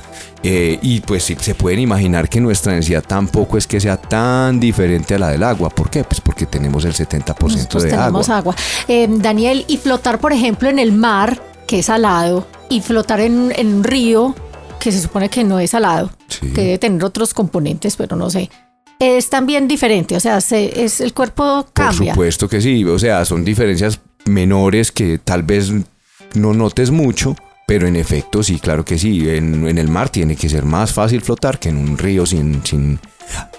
Eh, 0.43 0.79
y 0.81 1.01
pues 1.01 1.25
sí, 1.25 1.37
se 1.39 1.55
pueden 1.55 1.81
imaginar 1.81 2.31
que 2.31 2.41
nuestra 2.41 2.73
densidad 2.73 3.05
tampoco 3.07 3.59
es 3.59 3.67
que 3.67 3.79
sea 3.79 3.99
tan 3.99 4.59
diferente 4.59 5.17
a 5.17 5.19
la 5.19 5.29
del 5.29 5.43
agua. 5.43 5.69
¿Por 5.69 5.91
qué? 5.91 6.03
Pues 6.03 6.19
porque 6.23 6.47
tenemos 6.47 6.87
el 6.87 6.95
70% 6.95 7.57
Nosotros 7.59 7.83
de 7.83 7.91
tenemos 7.91 8.29
agua. 8.31 8.55
agua. 8.55 8.57
Eh, 8.89 9.07
Daniel, 9.11 9.67
y 9.69 9.77
flotar, 9.77 10.21
por 10.21 10.33
ejemplo, 10.33 10.71
en 10.71 10.79
el 10.79 10.93
mar, 10.93 11.43
que 11.67 11.81
es 11.81 11.87
salado, 11.87 12.47
y 12.71 12.81
flotar 12.81 13.21
en, 13.21 13.53
en 13.55 13.75
un 13.75 13.85
río, 13.85 14.35
que 14.81 14.93
se 14.93 15.03
supone 15.03 15.29
que 15.29 15.45
no 15.45 15.59
es 15.59 15.73
salado, 15.73 16.09
Sí. 16.29 16.53
que 16.55 16.63
debe 16.63 16.79
tener 16.79 17.05
otros 17.05 17.35
componentes, 17.35 17.97
pero 17.97 18.17
no 18.17 18.31
sé. 18.31 18.49
Es 18.99 19.31
también 19.31 19.69
diferente, 19.69 20.17
o 20.17 20.21
sea, 20.21 20.41
se- 20.41 20.85
es, 20.85 21.01
el 21.01 21.13
cuerpo 21.15 21.63
Por 21.65 21.73
cambia. 21.73 22.13
supuesto 22.15 22.49
que 22.49 22.61
sí, 22.61 22.85
o 22.85 22.99
sea, 22.99 23.25
son 23.25 23.45
diferencias 23.45 24.01
menores 24.27 24.91
que 24.91 25.19
tal 25.19 25.43
vez 25.45 25.71
no 26.35 26.53
notes 26.53 26.91
mucho, 26.91 27.37
pero 27.67 27.87
en 27.87 27.95
efecto 27.97 28.43
sí, 28.43 28.59
claro 28.59 28.85
que 28.85 28.99
sí, 28.99 29.29
en, 29.29 29.69
en 29.69 29.79
el 29.79 29.89
mar 29.89 30.09
tiene 30.09 30.35
que 30.37 30.49
ser 30.49 30.65
más 30.65 30.93
fácil 30.93 31.21
flotar 31.21 31.59
que 31.59 31.69
en 31.69 31.77
un 31.79 31.97
río 31.99 32.27
sin... 32.27 32.65
sin... 32.65 32.99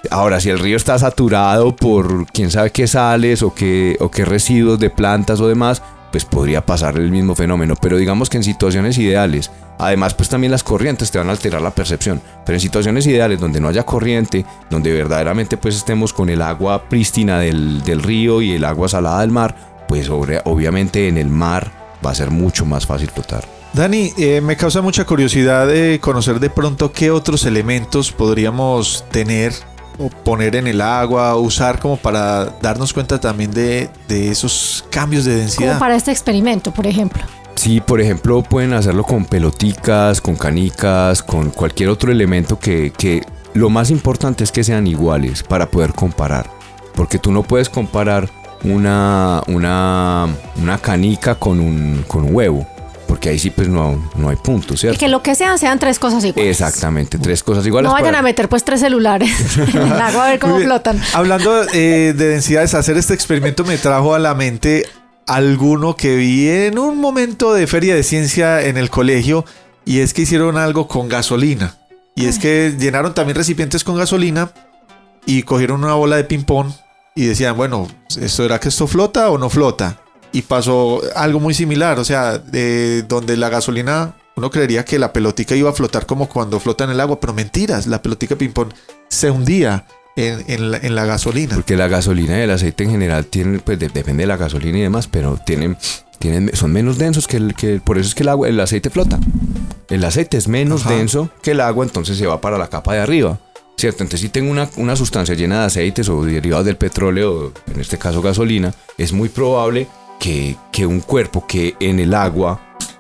Ahora, 0.10 0.40
si 0.42 0.50
el 0.50 0.58
río 0.60 0.76
está 0.76 0.98
saturado 0.98 1.76
por 1.76 2.26
quién 2.32 2.50
sabe 2.50 2.72
qué 2.72 2.88
sales 2.88 3.44
o 3.44 3.54
qué, 3.54 3.96
o 4.00 4.10
qué 4.10 4.26
residuos 4.26 4.80
de 4.80 4.90
plantas 4.90 5.40
o 5.42 5.48
demás, 5.48 5.84
pues 6.12 6.26
podría 6.26 6.66
pasar 6.66 6.98
el 6.98 7.12
mismo 7.12 7.36
fenómeno, 7.36 7.76
pero 7.80 7.98
digamos 7.98 8.30
que 8.30 8.38
en 8.38 8.44
situaciones 8.44 8.98
ideales, 8.98 9.52
además 9.78 10.14
pues 10.14 10.30
también 10.30 10.52
las 10.52 10.64
corrientes 10.64 11.12
te 11.12 11.18
van 11.18 11.30
a 11.30 11.32
alterar 11.32 11.62
la 11.62 11.72
percepción, 11.72 12.22
pero 12.46 12.56
en 12.56 12.60
situaciones 12.62 13.06
ideales 13.08 13.40
donde 13.40 13.60
no 13.60 13.68
haya 13.68 13.86
corriente, 13.86 14.46
donde 14.70 14.92
verdaderamente 14.94 15.58
pues 15.58 15.76
estemos 15.76 16.14
con 16.14 16.30
el 16.30 16.42
agua 16.42 16.90
prístina 16.90 17.40
del, 17.40 17.84
del 17.84 18.02
río 18.02 18.42
y 18.42 18.54
el 18.54 18.66
agua 18.66 18.90
salada 18.90 19.22
del 19.22 19.32
mar, 19.32 19.56
pues 19.88 20.10
obvia- 20.10 20.42
obviamente 20.46 21.08
en 21.08 21.18
el 21.18 21.28
mar 21.30 21.72
va 22.06 22.12
a 22.12 22.16
ser 22.16 22.30
mucho 22.32 22.66
más 22.66 22.86
fácil 22.86 23.10
flotar. 23.10 23.44
Dani, 23.74 24.12
eh, 24.18 24.42
me 24.42 24.58
causa 24.58 24.82
mucha 24.82 25.06
curiosidad 25.06 25.68
de 25.68 26.00
conocer 26.02 26.40
de 26.40 26.50
pronto 26.50 26.92
qué 26.92 27.12
otros 27.12 27.46
elementos 27.46 28.12
podríamos 28.12 29.06
tener 29.12 29.54
o 30.00 30.10
poner 30.10 30.56
en 30.56 30.66
el 30.68 30.82
agua, 30.82 31.36
usar 31.36 31.80
como 31.80 31.98
para 31.98 32.46
darnos 32.62 32.94
cuenta 32.94 33.20
también 33.20 33.52
de, 33.52 33.90
de 34.08 34.30
esos 34.32 34.86
cambios 34.90 35.26
de 35.26 35.32
Como 35.34 35.42
densidad. 35.42 35.80
para 35.80 35.96
este 35.96 36.12
experimento, 36.12 36.72
por 36.72 36.88
ejemplo. 36.88 37.22
Sí, 37.56 37.82
por 37.82 38.00
ejemplo, 38.00 38.42
pueden 38.42 38.74
hacerlo 38.74 39.04
con 39.04 39.26
peloticas, 39.26 40.22
con 40.22 40.38
canicas, 40.38 41.22
con 41.22 41.50
cualquier 41.50 41.90
otro 41.90 42.12
elemento 42.12 42.58
que, 42.58 42.94
que 42.98 43.22
lo 43.54 43.70
más 43.70 43.92
importante 43.92 44.46
es 44.46 44.52
que 44.54 44.64
sean 44.64 44.88
iguales 44.88 45.44
para 45.44 45.70
poder 45.70 45.94
comparar. 45.94 46.50
Porque 46.96 47.20
tú 47.20 47.32
no 47.34 47.44
puedes 47.44 47.68
comparar 47.70 48.30
una, 48.64 49.42
una, 49.48 50.28
una 50.62 50.78
canica 50.78 51.36
con 51.36 51.60
un, 51.60 52.06
con 52.08 52.24
un 52.24 52.36
huevo. 52.36 52.66
Porque 53.10 53.30
ahí 53.30 53.40
sí 53.40 53.50
pues 53.50 53.68
no, 53.68 54.00
no 54.16 54.30
hay 54.30 54.36
punto, 54.36 54.76
Y 54.76 54.78
¿cierto? 54.78 55.00
que 55.00 55.08
lo 55.08 55.24
que 55.24 55.34
sean, 55.34 55.58
sean 55.58 55.80
tres 55.80 55.98
cosas 55.98 56.24
iguales. 56.24 56.52
Exactamente, 56.62 57.18
tres 57.18 57.42
cosas 57.42 57.66
iguales. 57.66 57.88
No 57.90 57.94
vayan 57.94 58.10
para- 58.10 58.20
a 58.20 58.22
meter 58.22 58.48
pues 58.48 58.64
tres 58.64 58.82
celulares 58.82 59.32
en 59.58 59.78
el 59.82 59.94
agua 60.00 60.28
a 60.28 60.30
ver 60.30 60.40
cómo 60.40 60.60
flotan. 60.60 61.02
Hablando 61.14 61.64
eh, 61.74 62.14
de 62.16 62.28
densidades, 62.28 62.76
hacer 62.76 62.98
este 62.98 63.16
experimento 63.16 63.66
me 63.66 63.80
trajo 63.80 64.14
a 64.14 64.20
la 64.20 64.36
mente 64.36 64.88
alguno 65.26 65.96
que 65.96 66.16
vi 66.18 66.48
en 66.50 66.78
un 66.78 67.00
momento 67.02 67.52
de 67.54 67.66
feria 67.66 67.96
de 67.96 68.04
ciencia 68.04 68.62
en 68.62 68.78
el 68.78 68.92
colegio 68.92 69.44
y 69.86 70.02
es 70.02 70.14
que 70.14 70.22
hicieron 70.22 70.58
algo 70.58 70.88
con 70.88 71.10
gasolina. 71.10 71.78
Y 72.16 72.28
es 72.28 72.38
que 72.38 72.76
llenaron 72.78 73.16
también 73.16 73.38
recipientes 73.38 73.84
con 73.84 73.98
gasolina 73.98 74.52
y 75.26 75.42
cogieron 75.44 75.84
una 75.84 75.96
bola 75.96 76.18
de 76.18 76.26
ping-pong 76.26 76.72
y 77.16 77.26
decían, 77.26 77.58
bueno, 77.58 77.88
¿esto 78.22 78.46
era 78.46 78.60
que 78.60 78.70
esto 78.70 78.86
flota 78.88 79.32
o 79.32 79.40
no 79.40 79.50
flota? 79.50 80.00
Y 80.32 80.44
pasó 80.44 81.02
algo 81.16 81.40
muy 81.40 81.54
similar, 81.54 81.98
o 82.00 82.06
sea, 82.06 82.38
de 82.38 83.02
donde 83.04 83.36
la 83.36 83.50
gasolina, 83.50 84.14
uno 84.36 84.52
creería 84.52 84.86
que 84.86 85.00
la 85.00 85.12
pelotica 85.12 85.56
iba 85.56 85.70
a 85.72 85.74
flotar 85.74 86.06
como 86.06 86.30
cuando 86.30 86.60
flota 86.60 86.84
en 86.84 86.92
el 86.92 87.00
agua, 87.00 87.20
pero 87.20 87.34
mentiras, 87.34 87.88
la 87.88 88.02
pelotica 88.02 88.36
ping-pong 88.36 88.70
se 89.08 89.32
hundía 89.32 89.86
en, 90.16 90.44
en 90.48 90.72
la, 90.72 90.78
en 90.78 90.94
la 90.96 91.06
gasolina. 91.06 91.56
Porque 91.56 91.76
la 91.76 91.88
gasolina 91.88 92.38
y 92.38 92.42
el 92.42 92.52
aceite 92.52 92.84
en 92.84 92.92
general 92.92 93.26
tienen, 93.26 93.60
pues 93.60 93.80
de- 93.80 93.90
depende 93.90 94.24
de 94.24 94.28
la 94.28 94.38
gasolina 94.38 94.78
y 94.78 94.82
demás, 94.82 95.08
pero 95.08 95.40
tienen, 95.44 95.78
tienen, 96.20 96.52
son 96.56 96.72
menos 96.74 97.00
densos 97.00 97.28
que 97.28 97.38
el, 97.38 97.56
que 97.56 97.80
por 97.80 97.98
eso 97.98 98.10
es 98.10 98.14
que 98.16 98.22
el 98.24 98.30
agua, 98.30 98.48
el 98.48 98.60
aceite 98.60 98.92
flota. 98.92 99.20
El 99.90 100.06
aceite 100.06 100.38
es 100.38 100.48
menos 100.48 100.82
Ajá. 100.86 100.92
denso 100.94 101.32
que 101.42 101.52
el 101.52 101.62
agua, 101.62 101.84
entonces 101.86 102.18
se 102.20 102.28
va 102.28 102.40
para 102.40 102.60
la 102.60 102.68
capa 102.68 102.94
de 102.94 103.00
arriba. 103.00 103.40
¿Cierto? 103.78 104.04
Entonces, 104.04 104.20
si 104.20 104.30
tengo 104.30 104.52
una, 104.52 104.70
una 104.76 104.96
sustancia 104.98 105.34
llena 105.36 105.62
de 105.62 105.66
aceites 105.68 106.10
o 106.10 106.24
derivados 106.26 106.66
del 106.66 106.76
petróleo, 106.76 107.54
en 107.74 107.80
este 107.80 107.98
caso 107.98 108.22
gasolina, 108.22 108.74
es 108.98 109.14
muy 109.14 109.30
probable 109.30 109.88
que, 110.20 110.58
que 110.72 110.86
un 110.86 111.00
cuerpo 111.00 111.48
que 111.48 111.76
en 111.80 112.00
el 112.00 112.14
agua 112.14 112.60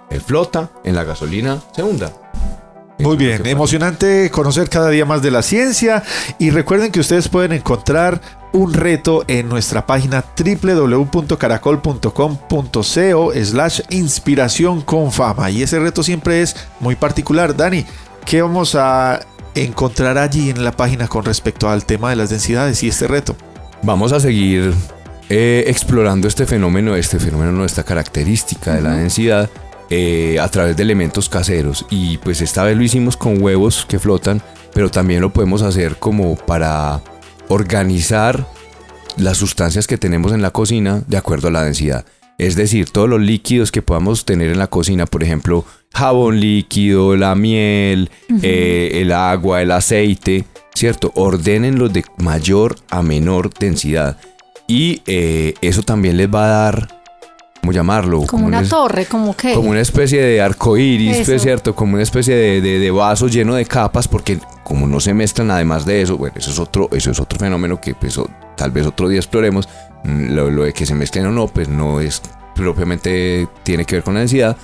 eh, 0.09 0.19
flota, 0.19 0.71
en 0.83 0.95
la 0.95 1.03
gasolina 1.03 1.59
se 1.75 1.83
hunda. 1.83 2.11
Muy 2.99 3.15
bien, 3.15 3.45
emocionante 3.45 4.29
conocer 4.29 4.67
cada 4.69 4.89
día 4.89 5.05
más 5.05 5.21
de 5.21 5.31
la 5.31 5.41
ciencia 5.41 6.03
y 6.37 6.49
recuerden 6.49 6.91
que 6.91 6.99
ustedes 6.99 7.29
pueden 7.29 7.53
encontrar 7.53 8.19
un 8.51 8.73
reto 8.73 9.23
en 9.27 9.47
nuestra 9.47 9.85
página 9.85 10.25
www.caracol.com.co 10.37 13.33
slash 13.33 13.79
inspiración 13.89 14.81
con 14.81 15.13
fama 15.13 15.49
y 15.49 15.63
ese 15.63 15.79
reto 15.79 16.03
siempre 16.03 16.41
es 16.41 16.57
muy 16.81 16.97
particular. 16.97 17.55
Dani, 17.55 17.85
¿qué 18.25 18.41
vamos 18.41 18.75
a 18.75 19.21
encontrar 19.55 20.17
allí 20.17 20.49
en 20.49 20.65
la 20.65 20.73
página 20.73 21.07
con 21.07 21.23
respecto 21.23 21.69
al 21.69 21.85
tema 21.85 22.09
de 22.09 22.17
las 22.17 22.29
densidades 22.29 22.83
y 22.83 22.89
este 22.89 23.07
reto? 23.07 23.37
Vamos 23.81 24.11
a 24.11 24.19
seguir 24.19 24.73
eh, 25.29 25.63
explorando 25.67 26.27
este 26.27 26.45
fenómeno, 26.45 26.95
este 26.95 27.19
fenómeno, 27.19 27.63
esta 27.63 27.83
característica 27.83 28.75
de 28.75 28.81
la 28.81 28.95
densidad. 28.95 29.49
eh, 29.89 30.37
a 30.39 30.47
través 30.49 30.77
de 30.77 30.83
elementos 30.83 31.29
caseros. 31.29 31.85
Y 31.89 32.17
pues 32.19 32.41
esta 32.41 32.63
vez 32.63 32.77
lo 32.77 32.83
hicimos 32.83 33.17
con 33.17 33.41
huevos 33.41 33.85
que 33.87 33.99
flotan, 33.99 34.41
pero 34.73 34.89
también 34.89 35.21
lo 35.21 35.33
podemos 35.33 35.61
hacer 35.61 35.97
como 35.97 36.35
para 36.35 37.01
organizar 37.47 38.47
las 39.17 39.37
sustancias 39.37 39.87
que 39.87 39.97
tenemos 39.97 40.31
en 40.31 40.41
la 40.41 40.51
cocina 40.51 41.01
de 41.07 41.17
acuerdo 41.17 41.47
a 41.47 41.51
la 41.51 41.63
densidad. 41.63 42.05
Es 42.37 42.55
decir, 42.55 42.89
todos 42.89 43.09
los 43.09 43.19
líquidos 43.19 43.71
que 43.71 43.81
podamos 43.81 44.23
tener 44.23 44.49
en 44.49 44.59
la 44.59 44.67
cocina, 44.67 45.05
por 45.05 45.23
ejemplo, 45.23 45.65
jabón 45.93 46.39
líquido, 46.39 47.17
la 47.17 47.35
miel, 47.35 48.11
eh, 48.41 48.91
el 48.93 49.11
agua, 49.11 49.61
el 49.61 49.71
aceite, 49.71 50.45
¿cierto? 50.73 51.11
Ordenenlos 51.15 51.91
de 51.91 52.05
mayor 52.17 52.77
a 52.89 53.01
menor 53.01 53.53
densidad. 53.53 54.17
Y 54.69 55.01
eh, 55.07 55.55
eso 55.61 55.81
también 55.81 56.15
les 56.15 56.33
va 56.33 56.45
a 56.45 56.47
dar, 56.63 56.87
¿cómo 57.59 57.71
llamarlo? 57.73 58.21
Como 58.27 58.45
una 58.45 58.61
es- 58.61 58.69
torre, 58.69 59.05
como 59.05 59.35
que. 59.35 59.53
como 59.55 59.71
una 59.71 59.81
especie 59.81 60.21
de 60.21 60.39
arco 60.41 60.77
iris, 60.77 61.17
Eso. 61.17 61.31
pues, 61.31 61.41
¿cierto? 61.41 61.73
Como 61.75 61.95
una 61.95 62.03
especie 62.03 62.35
de, 62.35 62.61
de- 62.61 62.77
de 62.77 62.91
vaso 62.91 63.27
lleno 63.27 63.55
de 63.55 63.65
capas, 63.65 64.07
porque 64.07 64.37
como 64.63 64.85
no 64.87 64.99
se 64.99 65.13
mezclan 65.15 65.49
además 65.49 65.85
de 65.85 66.03
eso, 66.03 66.17
bueno, 66.17 66.35
eso 66.37 66.51
es 66.51 66.59
otro, 66.59 66.87
eso 66.91 67.09
es 67.09 67.19
otro 67.19 67.39
fenómeno 67.39 67.81
que 67.81 67.95
pues, 67.95 68.19
tal 68.55 68.69
vez 68.71 68.85
otro 68.85 69.09
día 69.09 69.19
exploremos. 69.19 69.67
Mm, 70.03 70.33
Lo, 70.35 70.49
lo 70.51 70.63
de 70.63 70.71
que 70.73 70.85
se 70.85 70.93
mezclen 70.93 71.25
o 71.25 71.31
no, 71.31 71.47
pues 71.47 71.67
no 71.67 71.99
es 71.99 72.21
propiamente 72.55 73.47
tiene 73.63 73.85
que 73.85 73.95
ver 73.95 74.03
con 74.03 74.13
la 74.13 74.19
densidad. 74.19 74.55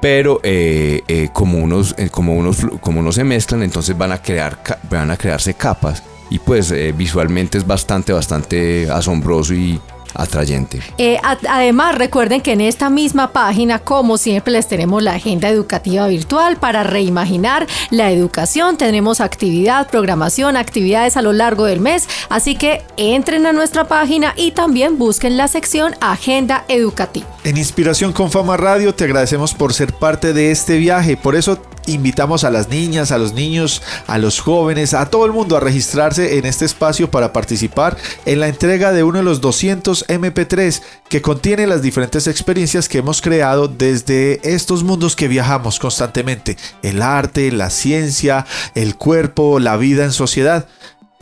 Pero 0.00 0.40
eh, 0.42 1.02
eh, 1.06 1.28
como, 1.32 1.58
unos, 1.58 1.94
eh, 1.98 2.08
como, 2.10 2.34
unos, 2.34 2.56
como 2.80 3.02
no 3.02 3.12
se 3.12 3.22
mezclan, 3.22 3.62
entonces 3.62 3.96
van 3.96 4.10
a, 4.12 4.18
crear, 4.20 4.58
van 4.90 5.10
a 5.12 5.16
crearse 5.16 5.54
capas. 5.54 6.02
Y 6.32 6.38
pues 6.38 6.70
eh, 6.70 6.94
visualmente 6.96 7.58
es 7.58 7.66
bastante, 7.66 8.12
bastante 8.14 8.90
asombroso 8.90 9.52
y 9.52 9.78
atrayente. 10.14 10.80
Eh, 10.98 11.18
a- 11.22 11.36
además, 11.48 11.94
recuerden 11.96 12.40
que 12.40 12.52
en 12.52 12.60
esta 12.62 12.88
misma 12.88 13.32
página, 13.32 13.78
como 13.80 14.16
siempre, 14.16 14.52
les 14.52 14.66
tenemos 14.66 15.02
la 15.02 15.12
agenda 15.12 15.48
educativa 15.50 16.06
virtual 16.06 16.56
para 16.56 16.84
reimaginar 16.84 17.66
la 17.90 18.10
educación. 18.10 18.76
Tenemos 18.78 19.20
actividad, 19.20 19.88
programación, 19.90 20.56
actividades 20.56 21.16
a 21.18 21.22
lo 21.22 21.32
largo 21.34 21.64
del 21.66 21.80
mes. 21.80 22.08
Así 22.30 22.54
que 22.56 22.82
entren 22.96 23.44
a 23.46 23.52
nuestra 23.52 23.84
página 23.88 24.32
y 24.36 24.52
también 24.52 24.98
busquen 24.98 25.36
la 25.36 25.48
sección 25.48 25.94
Agenda 26.00 26.64
Educativa. 26.68 27.26
En 27.44 27.56
Inspiración 27.58 28.12
con 28.12 28.30
Fama 28.30 28.56
Radio 28.56 28.94
te 28.94 29.04
agradecemos 29.04 29.52
por 29.54 29.72
ser 29.74 29.92
parte 29.94 30.32
de 30.32 30.50
este 30.50 30.76
viaje. 30.78 31.16
Por 31.16 31.36
eso 31.36 31.58
invitamos 31.86 32.44
a 32.44 32.50
las 32.50 32.68
niñas, 32.68 33.12
a 33.12 33.18
los 33.18 33.32
niños, 33.32 33.82
a 34.06 34.18
los 34.18 34.40
jóvenes, 34.40 34.94
a 34.94 35.06
todo 35.10 35.26
el 35.26 35.32
mundo 35.32 35.56
a 35.56 35.60
registrarse 35.60 36.38
en 36.38 36.46
este 36.46 36.64
espacio 36.64 37.10
para 37.10 37.32
participar 37.32 37.96
en 38.24 38.40
la 38.40 38.48
entrega 38.48 38.92
de 38.92 39.02
uno 39.02 39.18
de 39.18 39.24
los 39.24 39.40
200 39.40 40.06
MP3 40.08 40.82
que 41.08 41.22
contiene 41.22 41.66
las 41.66 41.82
diferentes 41.82 42.26
experiencias 42.26 42.88
que 42.88 42.98
hemos 42.98 43.20
creado 43.20 43.68
desde 43.68 44.40
estos 44.42 44.82
mundos 44.82 45.16
que 45.16 45.28
viajamos 45.28 45.78
constantemente. 45.78 46.56
El 46.82 47.02
arte, 47.02 47.52
la 47.52 47.70
ciencia, 47.70 48.46
el 48.74 48.96
cuerpo, 48.96 49.58
la 49.58 49.76
vida 49.76 50.04
en 50.04 50.12
sociedad. 50.12 50.66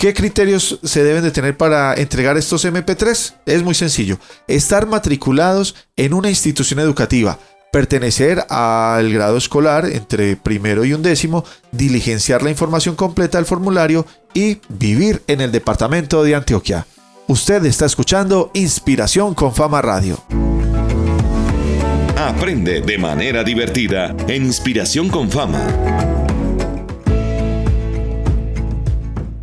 ¿Qué 0.00 0.14
criterios 0.14 0.78
se 0.82 1.04
deben 1.04 1.22
de 1.22 1.30
tener 1.30 1.58
para 1.58 1.92
entregar 1.94 2.38
estos 2.38 2.64
MP3? 2.64 3.34
Es 3.44 3.62
muy 3.62 3.74
sencillo. 3.74 4.18
Estar 4.48 4.86
matriculados 4.86 5.74
en 5.96 6.14
una 6.14 6.30
institución 6.30 6.80
educativa, 6.80 7.38
pertenecer 7.72 8.44
al 8.48 9.12
grado 9.12 9.36
escolar 9.36 9.86
entre 9.86 10.36
primero 10.36 10.84
y 10.84 10.92
undécimo, 10.92 11.44
diligenciar 11.72 12.42
la 12.42 12.50
información 12.50 12.96
completa 12.96 13.38
del 13.38 13.46
formulario 13.46 14.06
y 14.34 14.58
vivir 14.68 15.22
en 15.26 15.40
el 15.40 15.52
departamento 15.52 16.22
de 16.22 16.34
Antioquia. 16.34 16.86
Usted 17.26 17.64
está 17.64 17.86
escuchando 17.86 18.50
Inspiración 18.54 19.34
con 19.34 19.54
Fama 19.54 19.80
Radio. 19.82 20.22
Aprende 22.16 22.80
de 22.80 22.98
manera 22.98 23.44
divertida 23.44 24.14
en 24.28 24.44
Inspiración 24.46 25.08
con 25.08 25.30
Fama. 25.30 26.09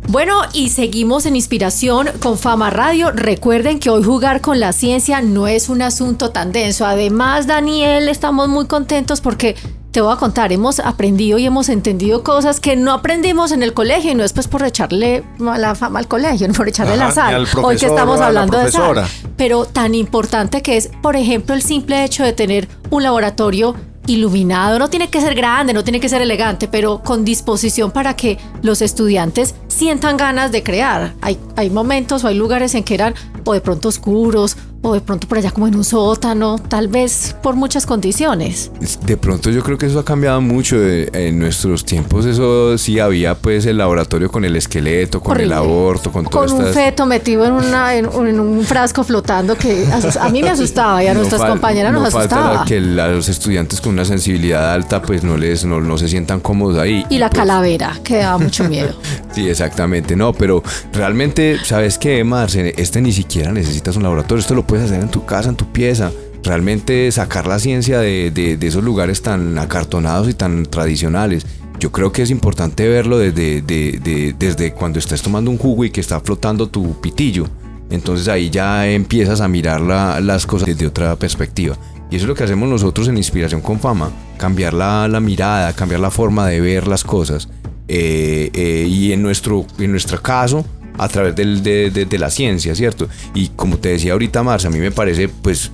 Bueno, 0.08 0.40
y 0.54 0.70
seguimos 0.70 1.26
en 1.26 1.36
Inspiración 1.36 2.08
con 2.22 2.38
Fama 2.38 2.70
Radio. 2.70 3.10
Recuerden 3.10 3.78
que 3.78 3.90
hoy 3.90 4.02
jugar 4.02 4.40
con 4.40 4.58
la 4.58 4.72
ciencia 4.72 5.20
no 5.20 5.46
es 5.46 5.68
un 5.68 5.82
asunto 5.82 6.30
tan 6.30 6.50
denso. 6.50 6.86
Además, 6.86 7.46
Daniel, 7.46 8.08
estamos 8.08 8.48
muy 8.48 8.66
contentos 8.66 9.20
porque 9.20 9.54
te 9.90 10.00
voy 10.00 10.10
a 10.10 10.16
contar, 10.16 10.50
hemos 10.50 10.80
aprendido 10.80 11.36
y 11.36 11.44
hemos 11.44 11.68
entendido 11.68 12.22
cosas 12.22 12.58
que 12.58 12.74
no 12.74 12.92
aprendimos 12.92 13.52
en 13.52 13.62
el 13.62 13.74
colegio 13.74 14.12
y 14.12 14.14
no 14.14 14.24
es 14.24 14.32
pues 14.32 14.48
por 14.48 14.62
echarle 14.62 15.24
la 15.38 15.74
fama 15.74 15.98
al 15.98 16.08
colegio, 16.08 16.48
no 16.48 16.54
por 16.54 16.68
echarle 16.68 16.94
Ajá, 16.94 17.04
la 17.04 17.12
sal. 17.12 17.34
al 17.34 17.46
Hoy 17.62 17.76
que 17.76 17.86
estamos 17.86 18.18
hablando 18.18 18.56
de 18.56 18.72
sal. 18.72 19.06
Pero 19.36 19.66
tan 19.66 19.94
importante 19.94 20.62
que 20.62 20.78
es, 20.78 20.88
por 21.02 21.16
ejemplo, 21.16 21.54
el 21.54 21.60
simple 21.60 22.02
hecho 22.02 22.24
de 22.24 22.32
tener 22.32 22.66
un 22.88 23.02
laboratorio 23.02 23.74
iluminado, 24.08 24.78
no 24.78 24.88
tiene 24.88 25.08
que 25.08 25.20
ser 25.20 25.34
grande, 25.34 25.72
no 25.72 25.84
tiene 25.84 26.00
que 26.00 26.08
ser 26.08 26.22
elegante, 26.22 26.68
pero 26.68 27.02
con 27.02 27.24
disposición 27.24 27.90
para 27.90 28.16
que 28.16 28.38
los 28.62 28.82
estudiantes 28.82 29.54
sientan 29.68 30.16
ganas 30.16 30.50
de 30.50 30.62
crear. 30.62 31.14
Hay, 31.20 31.70
momentos 31.70 32.24
o 32.24 32.28
hay 32.28 32.36
lugares 32.36 32.74
en 32.74 32.84
que 32.84 32.94
eran 32.94 33.14
o 33.44 33.52
de 33.52 33.60
pronto 33.60 33.88
oscuros 33.88 34.56
o 34.82 34.94
de 34.94 35.00
pronto 35.00 35.26
por 35.26 35.38
allá 35.38 35.50
como 35.50 35.66
en 35.66 35.74
un 35.74 35.84
sótano, 35.84 36.56
tal 36.58 36.88
vez 36.88 37.34
por 37.42 37.56
muchas 37.56 37.84
condiciones. 37.84 38.70
De 39.04 39.16
pronto 39.16 39.50
yo 39.50 39.62
creo 39.62 39.76
que 39.76 39.86
eso 39.86 39.98
ha 39.98 40.04
cambiado 40.04 40.40
mucho. 40.40 40.76
En 40.78 41.38
nuestros 41.38 41.84
tiempos 41.84 42.24
eso 42.26 42.78
sí 42.78 42.98
había 43.00 43.34
pues 43.34 43.66
el 43.66 43.78
laboratorio 43.78 44.30
con 44.30 44.44
el 44.44 44.54
esqueleto, 44.56 45.20
con 45.20 45.40
el 45.40 45.52
aborto, 45.52 46.12
con 46.12 46.26
todas 46.26 46.52
Con 46.52 46.64
un 46.64 46.72
feto 46.72 47.06
metido 47.06 47.44
en, 47.44 47.52
una, 47.52 47.94
en, 47.96 48.06
un- 48.06 48.28
en 48.28 48.38
un 48.40 48.64
frasco 48.64 49.02
flotando 49.04 49.56
que 49.56 49.84
a 50.20 50.28
mí 50.28 50.42
me 50.42 50.50
asustaba 50.50 51.02
y 51.02 51.08
a 51.08 51.14
No 51.18 51.20
nuestras 51.20 51.42
compañeras 51.44 51.92
no 51.92 52.00
nos 52.00 52.12
falta 52.12 52.36
asustaba. 52.36 52.64
que 52.64 52.80
la- 52.80 53.08
los 53.08 53.28
estudiantes 53.28 53.80
con 53.80 53.92
una 53.94 54.04
sensibilidad 54.04 54.72
alta 54.72 55.02
pues 55.02 55.24
no 55.24 55.36
les 55.36 55.64
no, 55.64 55.80
no 55.80 55.98
se 55.98 56.08
sientan 56.08 56.40
cómodos 56.40 56.78
ahí. 56.78 57.04
Y 57.10 57.18
la 57.18 57.28
pues, 57.30 57.40
calavera, 57.40 57.98
que 58.04 58.18
daba 58.18 58.38
mucho 58.38 58.64
miedo. 58.68 58.94
Sí, 59.38 59.48
exactamente. 59.48 60.16
No, 60.16 60.32
pero 60.32 60.64
realmente, 60.92 61.58
¿sabes 61.64 61.96
qué, 61.96 62.24
Marce? 62.24 62.74
Este 62.76 63.00
ni 63.00 63.12
siquiera 63.12 63.52
necesitas 63.52 63.94
un 63.94 64.02
laboratorio. 64.02 64.40
Esto 64.40 64.56
lo 64.56 64.66
puedes 64.66 64.86
hacer 64.86 65.00
en 65.00 65.10
tu 65.10 65.24
casa, 65.26 65.48
en 65.48 65.54
tu 65.54 65.66
pieza. 65.70 66.10
Realmente 66.42 67.10
sacar 67.12 67.46
la 67.46 67.60
ciencia 67.60 68.00
de, 68.00 68.32
de- 68.32 68.58
esos 68.66 68.82
lugares 68.82 69.22
tan 69.22 69.56
acartonados 69.58 70.28
y 70.28 70.34
tan 70.34 70.64
tradicionales. 70.66 71.46
Yo 71.78 71.92
creo 71.92 72.10
que 72.10 72.22
es 72.22 72.30
importante 72.32 72.88
verlo 72.88 73.16
desde, 73.18 73.62
de- 73.62 74.00
de- 74.02 74.34
desde 74.36 74.72
cuando 74.72 74.98
estés 74.98 75.22
tomando 75.22 75.52
un 75.52 75.58
jugo 75.58 75.84
y 75.84 75.90
que 75.90 76.00
está 76.00 76.18
flotando 76.18 76.66
tu 76.68 77.00
pitillo. 77.00 77.46
Entonces 77.90 78.26
ahí 78.26 78.50
ya 78.50 78.88
empiezas 78.88 79.40
a 79.40 79.46
mirar 79.46 79.80
la- 79.80 80.20
las 80.20 80.46
cosas 80.46 80.66
desde 80.66 80.88
otra 80.88 81.14
perspectiva. 81.14 81.76
Y 82.10 82.16
eso 82.16 82.24
es 82.24 82.28
lo 82.28 82.34
que 82.34 82.42
hacemos 82.42 82.68
nosotros 82.68 83.06
en 83.06 83.16
Inspiración 83.18 83.60
con 83.60 83.78
Fama. 83.78 84.10
Cambiar 84.36 84.74
la 84.74 85.20
mirada, 85.20 85.72
cambiar 85.74 86.00
la 86.00 86.10
forma 86.10 86.48
de 86.48 86.60
ver 86.60 86.88
las 86.88 87.04
cosas. 87.04 87.48
Eh, 87.88 88.50
eh, 88.52 88.86
y 88.88 89.12
en 89.12 89.22
nuestro, 89.22 89.66
en 89.78 89.90
nuestro 89.90 90.20
caso, 90.22 90.64
a 90.98 91.08
través 91.08 91.34
del- 91.34 91.62
de, 91.62 91.90
de- 91.90 92.04
de 92.06 92.18
la 92.18 92.28
ciencia, 92.30 92.74
¿cierto? 92.74 93.08
Y 93.34 93.48
como 93.48 93.78
te 93.78 93.90
decía 93.90 94.12
ahorita, 94.12 94.42
Marcia, 94.42 94.68
a 94.68 94.72
mí 94.72 94.78
me 94.78 94.90
parece, 94.90 95.28
pues, 95.28 95.70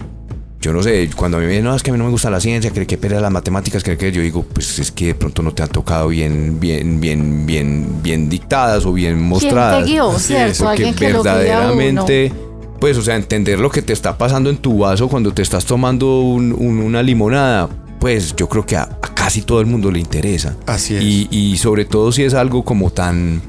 yo 0.60 0.72
no 0.72 0.82
sé, 0.82 1.10
cuando 1.16 1.36
a 1.36 1.40
mí 1.40 1.46
me 1.46 1.52
dicen, 1.52 1.64
no, 1.64 1.74
es 1.74 1.82
que 1.82 1.90
a 1.90 1.92
mí 1.92 1.98
no 1.98 2.04
me 2.04 2.10
gusta 2.10 2.30
la 2.30 2.40
ciencia, 2.40 2.70
que 2.70 2.86
que 2.86 2.96
pera 2.98 3.20
las 3.20 3.30
matemáticas, 3.32 3.82
que 3.82 3.96
que 3.98 4.12
yo 4.12 4.22
digo, 4.22 4.44
pues 4.44 4.78
es 4.78 4.90
que 4.92 5.06
de 5.08 5.14
pronto 5.14 5.42
no 5.42 5.52
te 5.52 5.62
han 5.62 5.68
tocado 5.68 6.08
bien, 6.08 6.58
bien, 6.60 7.00
bien, 7.00 7.44
bien, 7.46 7.86
bien 8.02 8.28
dictadas 8.30 8.86
o 8.86 8.92
bien 8.92 9.20
mostradas. 9.20 9.84
¿Quién 9.84 9.86
te 9.86 9.92
guió, 9.92 10.18
cierto? 10.18 10.64
Porque 10.64 10.82
que 10.94 11.06
verdaderamente, 11.34 12.32
pues, 12.80 12.96
o 12.98 13.02
sea, 13.02 13.16
entender 13.16 13.58
lo 13.60 13.70
que 13.70 13.82
te 13.82 13.92
está 13.92 14.16
pasando 14.16 14.50
en 14.50 14.56
tu 14.58 14.78
vaso 14.78 15.08
cuando 15.08 15.32
te 15.32 15.42
estás 15.42 15.64
tomando 15.64 16.20
un- 16.20 16.52
un- 16.52 16.78
una 16.78 17.02
limonada, 17.02 17.68
pues 17.98 18.34
yo 18.36 18.48
creo 18.48 18.64
que 18.66 18.76
a 18.76 18.86
casi 19.24 19.40
todo 19.40 19.60
el 19.60 19.66
mundo 19.66 19.90
le 19.90 19.98
interesa. 19.98 20.54
Así 20.66 20.96
es. 20.96 21.02
Y, 21.02 21.28
y 21.30 21.56
sobre 21.56 21.86
todo 21.86 22.12
si 22.12 22.24
es 22.24 22.34
algo 22.34 22.62
como 22.62 22.90
tan 22.90 23.40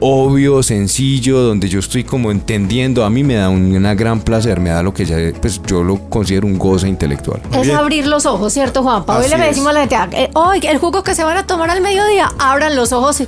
obvio, 0.00 0.62
sencillo, 0.62 1.40
donde 1.40 1.68
yo 1.68 1.80
estoy 1.80 2.04
como 2.04 2.30
entendiendo, 2.30 3.04
a 3.04 3.10
mí 3.10 3.24
me 3.24 3.34
da 3.34 3.48
un 3.48 3.74
una 3.74 3.96
gran 3.96 4.20
placer, 4.20 4.60
me 4.60 4.70
da 4.70 4.80
lo 4.80 4.94
que 4.94 5.04
ya, 5.04 5.16
pues 5.40 5.60
yo 5.66 5.82
lo 5.82 6.08
considero 6.08 6.46
un 6.46 6.56
goce 6.56 6.86
intelectual. 6.86 7.40
Es 7.52 7.62
Bien. 7.62 7.76
abrir 7.76 8.06
los 8.06 8.26
ojos, 8.26 8.52
¿cierto, 8.52 8.84
Juan? 8.84 9.02
Hoy 9.08 9.24
Así 9.24 9.36
le 9.36 9.44
decimos 9.44 9.70
a 9.70 9.72
la 9.72 9.80
gente, 9.80 9.96
ah, 9.96 10.08
eh, 10.12 10.30
hoy 10.34 10.60
el 10.62 10.78
jugo 10.78 11.02
que 11.02 11.16
se 11.16 11.24
van 11.24 11.36
a 11.36 11.46
tomar 11.46 11.68
al 11.70 11.80
mediodía, 11.80 12.32
abran 12.38 12.76
los 12.76 12.92
ojos 12.92 13.20
y, 13.20 13.26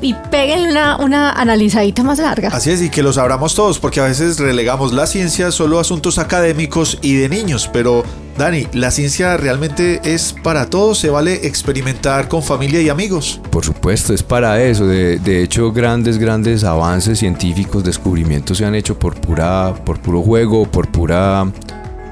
y 0.00 0.14
peguen 0.32 0.70
una, 0.70 0.96
una 0.96 1.30
analizadita 1.30 2.02
más 2.02 2.18
larga. 2.18 2.48
Así 2.48 2.70
es, 2.70 2.82
y 2.82 2.90
que 2.90 3.04
los 3.04 3.16
abramos 3.16 3.54
todos, 3.54 3.78
porque 3.78 4.00
a 4.00 4.04
veces 4.04 4.40
relegamos 4.40 4.92
la 4.92 5.06
ciencia 5.06 5.52
solo 5.52 5.78
a 5.78 5.82
asuntos 5.82 6.18
académicos 6.18 6.98
y 7.00 7.14
de 7.14 7.28
niños, 7.28 7.70
pero 7.72 8.02
Dani, 8.38 8.68
la 8.72 8.92
ciencia 8.92 9.36
realmente 9.36 10.00
es 10.04 10.32
para 10.32 10.70
todos, 10.70 10.98
se 10.98 11.10
vale 11.10 11.46
experimentar 11.48 12.28
con 12.28 12.40
familia 12.40 12.80
y 12.80 12.88
amigos. 12.88 13.40
Por 13.50 13.64
supuesto, 13.64 14.14
es 14.14 14.22
para 14.22 14.62
eso. 14.62 14.86
De, 14.86 15.18
de 15.18 15.42
hecho, 15.42 15.72
grandes, 15.72 16.18
grandes 16.18 16.62
avances 16.62 17.18
científicos, 17.18 17.82
descubrimientos 17.82 18.58
se 18.58 18.64
han 18.64 18.76
hecho 18.76 18.96
por 18.96 19.20
pura, 19.20 19.74
por 19.84 19.98
puro 19.98 20.22
juego, 20.22 20.70
por 20.70 20.86
pura 20.86 21.50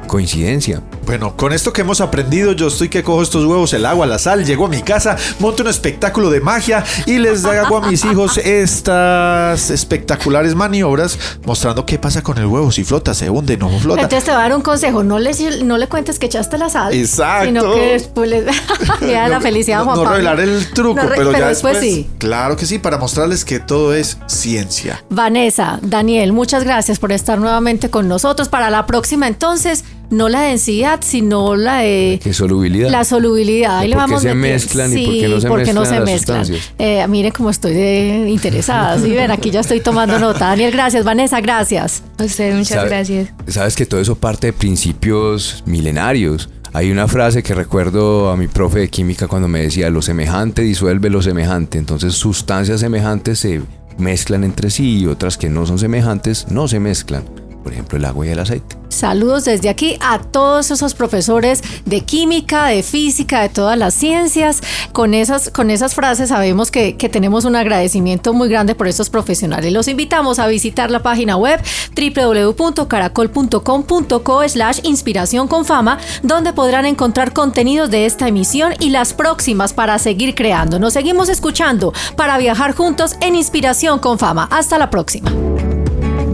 coincidencia. 0.08 0.82
Bueno, 1.06 1.36
con 1.36 1.52
esto 1.52 1.72
que 1.72 1.82
hemos 1.82 2.00
aprendido, 2.00 2.50
yo 2.52 2.66
estoy 2.66 2.88
que 2.88 3.04
cojo 3.04 3.22
estos 3.22 3.44
huevos, 3.44 3.72
el 3.72 3.86
agua, 3.86 4.06
la 4.06 4.18
sal, 4.18 4.44
llego 4.44 4.66
a 4.66 4.68
mi 4.68 4.82
casa, 4.82 5.16
monto 5.38 5.62
un 5.62 5.68
espectáculo 5.68 6.30
de 6.30 6.40
magia 6.40 6.82
y 7.06 7.18
les 7.18 7.44
hago 7.44 7.76
a 7.76 7.88
mis 7.88 8.04
hijos 8.04 8.38
estas 8.38 9.70
espectaculares 9.70 10.56
maniobras 10.56 11.16
mostrando 11.44 11.86
qué 11.86 11.96
pasa 11.98 12.22
con 12.22 12.38
el 12.38 12.46
huevo, 12.46 12.72
si 12.72 12.82
flota, 12.82 13.14
se 13.14 13.30
hunde, 13.30 13.56
no 13.56 13.70
flota. 13.78 14.02
Entonces 14.02 14.24
te 14.24 14.32
voy 14.32 14.40
a 14.40 14.42
dar 14.42 14.56
un 14.56 14.62
consejo, 14.62 15.04
no 15.04 15.20
le, 15.20 15.32
no 15.62 15.78
le 15.78 15.86
cuentes 15.86 16.18
que 16.18 16.26
echaste 16.26 16.58
la 16.58 16.68
sal. 16.70 16.92
Exacto. 16.92 17.46
Sino 17.46 17.74
que 17.74 17.80
después 17.92 18.28
les 18.28 18.44
ya 19.08 19.28
la 19.28 19.40
felicidad, 19.40 19.78
no, 19.78 19.84
Juan 19.84 19.96
no 19.98 20.10
revelar 20.10 20.40
el 20.40 20.66
truco, 20.72 21.00
No 21.02 21.08
re- 21.08 21.16
pero, 21.16 21.30
ya 21.32 21.48
después 21.48 21.74
después, 21.74 21.94
sí. 21.94 22.10
Claro 22.18 22.56
que 22.56 22.66
sí, 22.66 22.80
para 22.80 22.98
mostrarles 22.98 23.44
que 23.44 23.60
todo 23.60 23.94
es 23.94 24.18
ciencia. 24.26 25.04
Vanessa, 25.10 25.78
Daniel, 25.82 26.32
muchas 26.32 26.64
gracias 26.64 26.98
por 26.98 27.12
estar 27.12 27.38
nuevamente 27.38 27.90
con 27.90 28.08
nosotros. 28.08 28.48
Para 28.48 28.70
la 28.70 28.86
próxima, 28.86 29.28
entonces, 29.28 29.84
no 30.10 30.28
la 30.28 30.40
densidad, 30.42 31.00
sino 31.02 31.56
la 31.56 31.78
de 31.78 32.20
¿Qué 32.22 32.32
solubilidad? 32.32 32.90
la 32.90 33.04
solubilidad. 33.04 33.78
Ahí 33.78 33.86
¿Y 33.86 33.90
le 33.90 33.96
por 33.96 34.04
qué 34.04 34.10
vamos 34.10 34.22
se 34.22 34.34
metiendo. 34.34 34.54
mezclan 34.54 34.92
y 34.92 34.94
Sí, 34.94 35.04
por 35.06 35.14
qué 35.14 35.28
no 35.28 35.40
se 35.40 35.48
porque 35.48 35.72
no 35.72 35.80
mezclan 35.80 36.04
se 36.06 36.12
las 36.12 36.50
mezclan. 36.50 36.74
Eh, 36.78 37.06
miren 37.08 37.32
cómo 37.32 37.50
estoy 37.50 37.74
de 37.74 38.26
interesada. 38.28 38.98
Sí, 38.98 39.10
ven, 39.10 39.30
aquí 39.30 39.50
ya 39.50 39.60
estoy 39.60 39.80
tomando 39.80 40.18
nota. 40.18 40.46
Daniel, 40.46 40.70
gracias. 40.72 41.04
Vanessa, 41.04 41.40
gracias. 41.40 42.02
A 42.18 42.24
ustedes 42.24 42.54
muchas 42.54 42.76
¿Sabe- 42.76 42.88
gracias. 42.88 43.28
Sabes 43.48 43.74
que 43.76 43.86
todo 43.86 44.00
eso 44.00 44.14
parte 44.16 44.48
de 44.48 44.52
principios 44.52 45.62
milenarios. 45.66 46.48
Hay 46.72 46.90
una 46.90 47.08
frase 47.08 47.42
que 47.42 47.54
recuerdo 47.54 48.30
a 48.30 48.36
mi 48.36 48.48
profe 48.48 48.80
de 48.80 48.88
química 48.88 49.26
cuando 49.28 49.48
me 49.48 49.60
decía, 49.62 49.88
lo 49.90 50.02
semejante 50.02 50.62
disuelve 50.62 51.08
lo 51.10 51.22
semejante. 51.22 51.78
Entonces 51.78 52.14
sustancias 52.14 52.80
semejantes 52.80 53.38
se 53.38 53.62
mezclan 53.98 54.44
entre 54.44 54.68
sí 54.70 54.98
y 54.98 55.06
otras 55.06 55.38
que 55.38 55.48
no 55.48 55.64
son 55.64 55.78
semejantes 55.78 56.46
no 56.50 56.68
se 56.68 56.78
mezclan. 56.78 57.24
Por 57.66 57.72
ejemplo, 57.72 57.98
el 57.98 58.04
agua 58.04 58.24
y 58.24 58.28
el 58.28 58.38
aceite. 58.38 58.76
Saludos 58.90 59.44
desde 59.44 59.68
aquí 59.68 59.98
a 60.00 60.20
todos 60.20 60.70
esos 60.70 60.94
profesores 60.94 61.64
de 61.84 62.02
química, 62.02 62.66
de 62.66 62.84
física, 62.84 63.42
de 63.42 63.48
todas 63.48 63.76
las 63.76 63.92
ciencias. 63.92 64.60
Con 64.92 65.14
esas, 65.14 65.50
con 65.50 65.72
esas 65.72 65.96
frases 65.96 66.28
sabemos 66.28 66.70
que, 66.70 66.96
que 66.96 67.08
tenemos 67.08 67.44
un 67.44 67.56
agradecimiento 67.56 68.32
muy 68.32 68.48
grande 68.48 68.76
por 68.76 68.86
estos 68.86 69.10
profesionales. 69.10 69.72
Los 69.72 69.88
invitamos 69.88 70.38
a 70.38 70.46
visitar 70.46 70.92
la 70.92 71.02
página 71.02 71.36
web 71.36 71.60
www.caracol.com.co 71.96 74.48
slash 74.48 74.78
inspiración 74.84 75.48
con 75.48 75.64
fama, 75.64 75.98
donde 76.22 76.52
podrán 76.52 76.86
encontrar 76.86 77.32
contenidos 77.32 77.90
de 77.90 78.06
esta 78.06 78.28
emisión 78.28 78.74
y 78.78 78.90
las 78.90 79.12
próximas 79.12 79.72
para 79.72 79.98
seguir 79.98 80.36
creando. 80.36 80.78
Nos 80.78 80.92
seguimos 80.92 81.28
escuchando 81.30 81.92
para 82.14 82.38
viajar 82.38 82.76
juntos 82.76 83.16
en 83.20 83.34
Inspiración 83.34 83.98
con 83.98 84.20
Fama. 84.20 84.46
Hasta 84.52 84.78
la 84.78 84.88
próxima. 84.88 85.32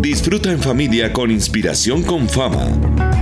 Disfruta 0.03 0.51
en 0.51 0.59
familia 0.59 1.13
con 1.13 1.31
Inspiración 1.31 2.03
con 2.03 2.29
Fama. 2.29 3.22